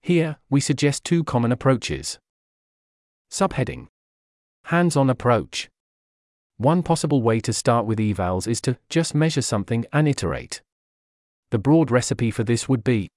Here, 0.00 0.36
we 0.50 0.60
suggest 0.60 1.04
two 1.04 1.24
common 1.24 1.52
approaches. 1.52 2.18
Subheading 3.30 3.88
Hands 4.64 4.96
on 4.96 5.10
approach. 5.10 5.68
One 6.56 6.82
possible 6.82 7.22
way 7.22 7.40
to 7.40 7.52
start 7.52 7.86
with 7.86 7.98
evals 7.98 8.46
is 8.46 8.60
to 8.62 8.78
just 8.88 9.14
measure 9.14 9.42
something 9.42 9.84
and 9.92 10.06
iterate. 10.06 10.62
The 11.50 11.58
broad 11.58 11.90
recipe 11.90 12.30
for 12.30 12.44
this 12.44 12.68
would 12.68 12.84
be 12.84 13.08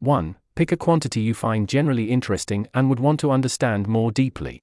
1. 0.00 0.36
Pick 0.56 0.72
a 0.72 0.76
quantity 0.76 1.20
you 1.20 1.34
find 1.34 1.68
generally 1.68 2.10
interesting 2.10 2.66
and 2.72 2.88
would 2.88 2.98
want 2.98 3.20
to 3.20 3.30
understand 3.30 3.86
more 3.86 4.10
deeply. 4.10 4.62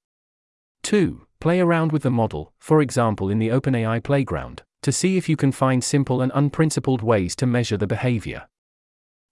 2. 0.81 1.27
Play 1.39 1.59
around 1.59 1.91
with 1.91 2.01
the 2.01 2.09
model, 2.09 2.51
for 2.57 2.81
example 2.81 3.29
in 3.29 3.37
the 3.37 3.49
OpenAI 3.49 4.03
playground, 4.03 4.63
to 4.81 4.91
see 4.91 5.17
if 5.17 5.29
you 5.29 5.37
can 5.37 5.51
find 5.51 5.83
simple 5.83 6.19
and 6.19 6.31
unprincipled 6.33 7.03
ways 7.03 7.35
to 7.35 7.45
measure 7.45 7.77
the 7.77 7.85
behavior. 7.85 8.47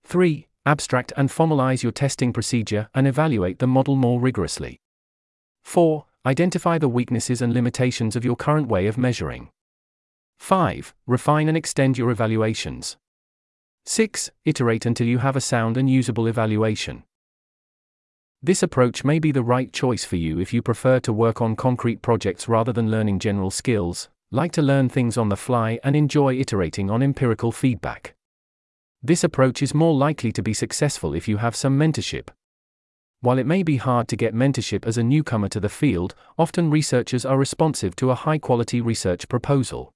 3. 0.06 0.48
Abstract 0.64 1.12
and 1.18 1.30
formalize 1.30 1.82
your 1.82 1.92
testing 1.92 2.32
procedure 2.32 2.90
and 2.94 3.08
evaluate 3.08 3.58
the 3.58 3.66
model 3.66 3.96
more 3.96 4.20
rigorously. 4.20 4.80
4. 5.64 6.06
Identify 6.28 6.78
the 6.78 6.88
weaknesses 6.88 7.42
and 7.42 7.54
limitations 7.54 8.16
of 8.16 8.24
your 8.24 8.36
current 8.36 8.68
way 8.68 8.86
of 8.86 9.00
measuring. 9.00 9.50
5. 10.38 10.94
Refine 11.08 11.48
and 11.48 11.58
extend 11.58 11.98
your 11.98 12.12
evaluations. 12.12 12.98
6. 13.86 14.32
Iterate 14.46 14.86
until 14.86 15.08
you 15.08 15.18
have 15.18 15.36
a 15.36 15.42
sound 15.42 15.78
and 15.78 15.90
usable 15.90 16.28
evaluation. 16.28 17.04
This 18.42 18.64
approach 18.64 19.04
may 19.04 19.20
be 19.20 19.32
the 19.32 19.44
right 19.44 19.72
choice 19.72 20.04
for 20.04 20.16
you 20.16 20.40
if 20.40 20.54
you 20.54 20.62
prefer 20.62 21.00
to 21.02 21.14
work 21.14 21.42
on 21.42 21.56
concrete 21.56 22.02
projects 22.02 22.48
rather 22.48 22.74
than 22.74 22.92
learning 22.92 23.20
general 23.20 23.52
skills, 23.52 24.10
like 24.32 24.52
to 24.54 24.62
learn 24.62 24.90
things 24.90 25.18
on 25.18 25.30
the 25.30 25.36
fly 25.36 25.80
and 25.84 25.96
enjoy 25.96 26.38
iterating 26.40 26.90
on 26.90 27.04
empirical 27.04 27.52
feedback. 27.52 28.16
This 29.04 29.24
approach 29.24 29.62
is 29.62 29.74
more 29.74 29.94
likely 29.94 30.32
to 30.32 30.42
be 30.42 30.54
successful 30.54 31.14
if 31.14 31.28
you 31.28 31.38
have 31.38 31.56
some 31.56 31.78
mentorship, 31.78 32.30
while 33.24 33.38
it 33.38 33.46
may 33.46 33.62
be 33.62 33.78
hard 33.78 34.08
to 34.08 34.16
get 34.16 34.34
mentorship 34.34 34.84
as 34.88 34.98
a 34.98 35.04
newcomer 35.04 35.48
to 35.50 35.60
the 35.60 35.70
field, 35.70 36.16
often 36.40 36.72
researchers 36.72 37.24
are 37.24 37.38
responsive 37.38 37.96
to 37.98 38.10
a 38.10 38.16
high 38.16 38.40
quality 38.40 38.82
research 38.82 39.30
proposal. 39.30 39.94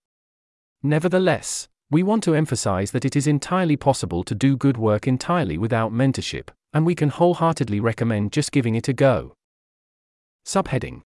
Nevertheless, 0.84 1.68
we 1.92 2.02
want 2.02 2.24
to 2.24 2.34
emphasize 2.34 2.92
that 2.92 3.06
it 3.06 3.16
is 3.16 3.28
entirely 3.28 3.78
possible 3.78 4.24
to 4.24 4.34
do 4.34 4.58
good 4.58 4.76
work 4.76 5.08
entirely 5.08 5.58
without 5.58 5.94
mentorship, 5.94 6.50
and 6.74 6.86
we 6.86 6.96
can 6.96 7.10
wholeheartedly 7.10 7.80
recommend 7.80 8.32
just 8.32 8.52
giving 8.52 8.76
it 8.76 8.88
a 8.88 8.94
go. 8.94 9.34
Subheading 10.46 11.02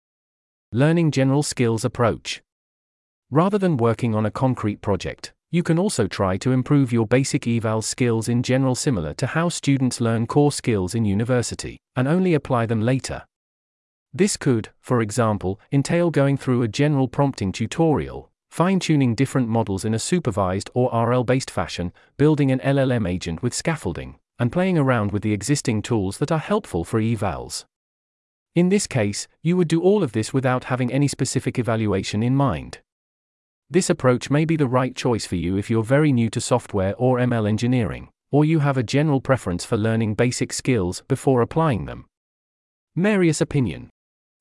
Learning 0.71 1.11
General 1.11 1.43
Skills 1.43 1.83
Approach. 1.83 2.41
Rather 3.29 3.57
than 3.57 3.75
working 3.77 4.15
on 4.15 4.25
a 4.25 4.31
concrete 4.31 4.81
project, 4.81 5.33
you 5.51 5.63
can 5.63 5.77
also 5.79 6.07
try 6.07 6.37
to 6.37 6.51
improve 6.51 6.93
your 6.93 7.07
basic 7.07 7.47
eval 7.47 7.81
skills 7.81 8.29
in 8.29 8.41
general, 8.41 8.75
similar 8.75 9.13
to 9.15 9.27
how 9.27 9.49
students 9.49 9.99
learn 9.99 10.27
core 10.27 10.51
skills 10.51 10.95
in 10.95 11.05
university, 11.05 11.77
and 11.95 12.07
only 12.07 12.33
apply 12.33 12.65
them 12.65 12.81
later. 12.81 13.25
This 14.13 14.37
could, 14.37 14.69
for 14.79 15.01
example, 15.01 15.59
entail 15.71 16.09
going 16.09 16.37
through 16.37 16.61
a 16.61 16.67
general 16.67 17.07
prompting 17.07 17.51
tutorial, 17.51 18.31
fine 18.49 18.79
tuning 18.79 19.15
different 19.15 19.47
models 19.47 19.85
in 19.85 19.93
a 19.93 19.99
supervised 19.99 20.69
or 20.73 20.89
RL 20.91 21.23
based 21.23 21.51
fashion, 21.51 21.91
building 22.17 22.51
an 22.51 22.59
LLM 22.59 23.09
agent 23.09 23.41
with 23.41 23.53
scaffolding, 23.53 24.17
and 24.37 24.51
playing 24.51 24.77
around 24.77 25.11
with 25.11 25.21
the 25.21 25.33
existing 25.33 25.81
tools 25.81 26.17
that 26.17 26.31
are 26.31 26.39
helpful 26.39 26.83
for 26.83 26.99
evals. 26.99 27.65
In 28.55 28.69
this 28.69 28.87
case, 28.87 29.27
you 29.41 29.55
would 29.57 29.67
do 29.67 29.81
all 29.81 30.03
of 30.03 30.11
this 30.11 30.33
without 30.33 30.65
having 30.65 30.91
any 30.91 31.07
specific 31.07 31.59
evaluation 31.59 32.23
in 32.23 32.35
mind. 32.35 32.79
This 33.69 33.89
approach 33.89 34.31
may 34.31 34.45
be 34.45 34.55
the 34.55 34.67
right 34.67 34.95
choice 34.95 35.27
for 35.27 35.35
you 35.35 35.55
if 35.55 35.69
you're 35.69 35.83
very 35.83 36.11
new 36.11 36.29
to 36.31 36.41
software 36.41 36.95
or 36.97 37.19
ML 37.19 37.47
engineering, 37.47 38.09
or 38.31 38.43
you 38.43 38.59
have 38.59 38.77
a 38.77 38.83
general 38.83 39.21
preference 39.21 39.63
for 39.63 39.77
learning 39.77 40.15
basic 40.15 40.51
skills 40.51 41.03
before 41.07 41.41
applying 41.41 41.85
them. 41.85 42.05
Marius 42.95 43.41
opinion. 43.41 43.89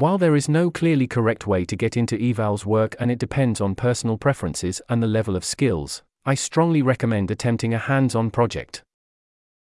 While 0.00 0.16
there 0.16 0.36
is 0.36 0.48
no 0.48 0.70
clearly 0.70 1.08
correct 1.08 1.48
way 1.48 1.64
to 1.64 1.74
get 1.74 1.96
into 1.96 2.16
evals 2.16 2.64
work 2.64 2.94
and 3.00 3.10
it 3.10 3.18
depends 3.18 3.60
on 3.60 3.74
personal 3.74 4.16
preferences 4.16 4.80
and 4.88 5.02
the 5.02 5.08
level 5.08 5.34
of 5.34 5.44
skills, 5.44 6.04
I 6.24 6.36
strongly 6.36 6.82
recommend 6.82 7.32
attempting 7.32 7.74
a 7.74 7.78
hands 7.78 8.14
on 8.14 8.30
project. 8.30 8.84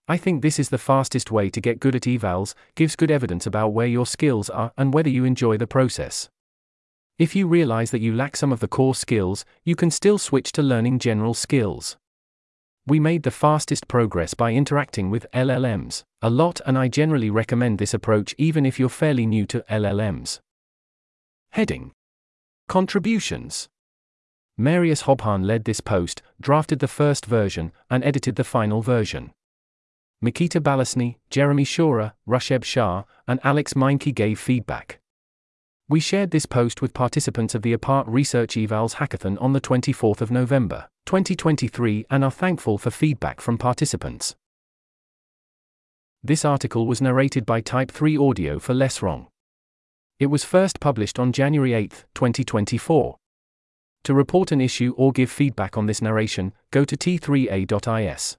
I 0.09 0.17
think 0.17 0.43
this 0.43 0.59
is 0.59 0.71
the 0.71 0.77
fastest 0.77 1.31
way 1.31 1.51
to 1.51 1.61
get 1.61 1.79
good 1.79 1.95
at 1.95 2.03
evals, 2.03 2.55
gives 2.75 2.97
good 2.97 3.13
evidence 3.13 3.47
about 3.47 3.69
where 3.69 3.87
your 3.87 4.07
skills 4.07 4.51
are 4.51 4.73
and 4.77 4.93
whether 4.93 5.09
you 5.09 5.25
enjoy 5.25 5.57
the 5.57 5.69
process. 5.69 6.29
If 7.17 7.37
you 7.37 7.47
realize 7.47 7.93
that 7.93 8.01
you 8.01 8.13
lack 8.13 8.35
some 8.35 8.53
of 8.53 8.59
the 8.59 8.67
core 8.67 8.97
skills, 8.97 9.45
you 9.63 9.77
can 9.77 9.93
still 9.93 10.19
switch 10.19 10.51
to 10.53 10.65
learning 10.65 10.99
general 10.99 11.35
skills. 11.35 11.97
We 12.87 13.01
made 13.01 13.23
the 13.23 13.31
fastest 13.31 13.89
progress 13.89 14.35
by 14.35 14.53
interacting 14.53 15.09
with 15.09 15.27
LLMs 15.33 16.05
a 16.21 16.29
lot, 16.29 16.61
and 16.67 16.77
I 16.77 16.89
generally 16.89 17.31
recommend 17.31 17.79
this 17.79 17.95
approach 17.95 18.35
even 18.37 18.67
if 18.67 18.79
you're 18.79 18.91
fairly 18.91 19.25
new 19.25 19.47
to 19.47 19.65
LLMs. 19.71 20.41
Heading 21.51 21.93
Contributions 22.69 23.69
Marius 24.59 25.05
Hobbhahn 25.05 25.47
led 25.47 25.65
this 25.65 25.81
post, 25.81 26.21
drafted 26.41 26.79
the 26.79 26.89
first 26.89 27.25
version, 27.25 27.73
and 27.89 28.05
edited 28.05 28.37
the 28.37 28.45
final 28.45 28.83
version. 28.83 29.33
Mikita 30.21 30.61
Balesni, 30.61 31.17
Jérémy 31.31 31.67
Scheurer, 31.67 32.13
Rusheb 32.27 32.65
Shah, 32.65 33.05
and 33.27 33.41
Alex 33.43 33.73
Meinke 33.73 34.15
gave 34.15 34.39
feedback. 34.39 35.01
We 35.87 36.01
shared 36.01 36.31
this 36.31 36.47
post 36.47 36.81
with 36.81 36.95
participants 36.95 37.55
of 37.55 37.61
the 37.61 37.75
APART 37.75 38.07
Research 38.09 38.55
Evals 38.55 38.95
Hackathon 38.95 39.37
on 39.39 39.53
the 39.53 39.61
24th 39.61 40.23
of 40.23 40.31
November, 40.31 40.89
2023 41.05 42.07
and 42.09 42.25
are 42.25 42.31
thankful 42.31 42.79
for 42.79 42.91
feedback 42.91 43.43
from 43.43 43.59
participants. 43.59 44.35
This 46.23 46.43
article 46.43 46.87
was 46.87 47.03
narrated 47.03 47.45
by 47.45 47.61
Type 47.61 47.91
3 47.91 48.17
Audio 48.17 48.59
for 48.59 48.73
Less 48.73 49.03
Wrong. 49.03 49.27
It 50.19 50.29
was 50.29 50.43
first 50.43 50.81
published 50.81 51.19
on 51.19 51.33
January 51.33 51.75
8, 51.75 52.07
2024. 52.15 53.17
To 54.05 54.15
report 54.15 54.53
an 54.53 54.63
issue 54.63 54.95
or 54.97 55.13
give 55.13 55.31
feedback 55.31 55.77
on 55.77 55.85
this 55.85 56.01
narration, 56.01 56.55
go 56.71 56.87
to 56.87 56.97
t3a.is. 56.97 58.39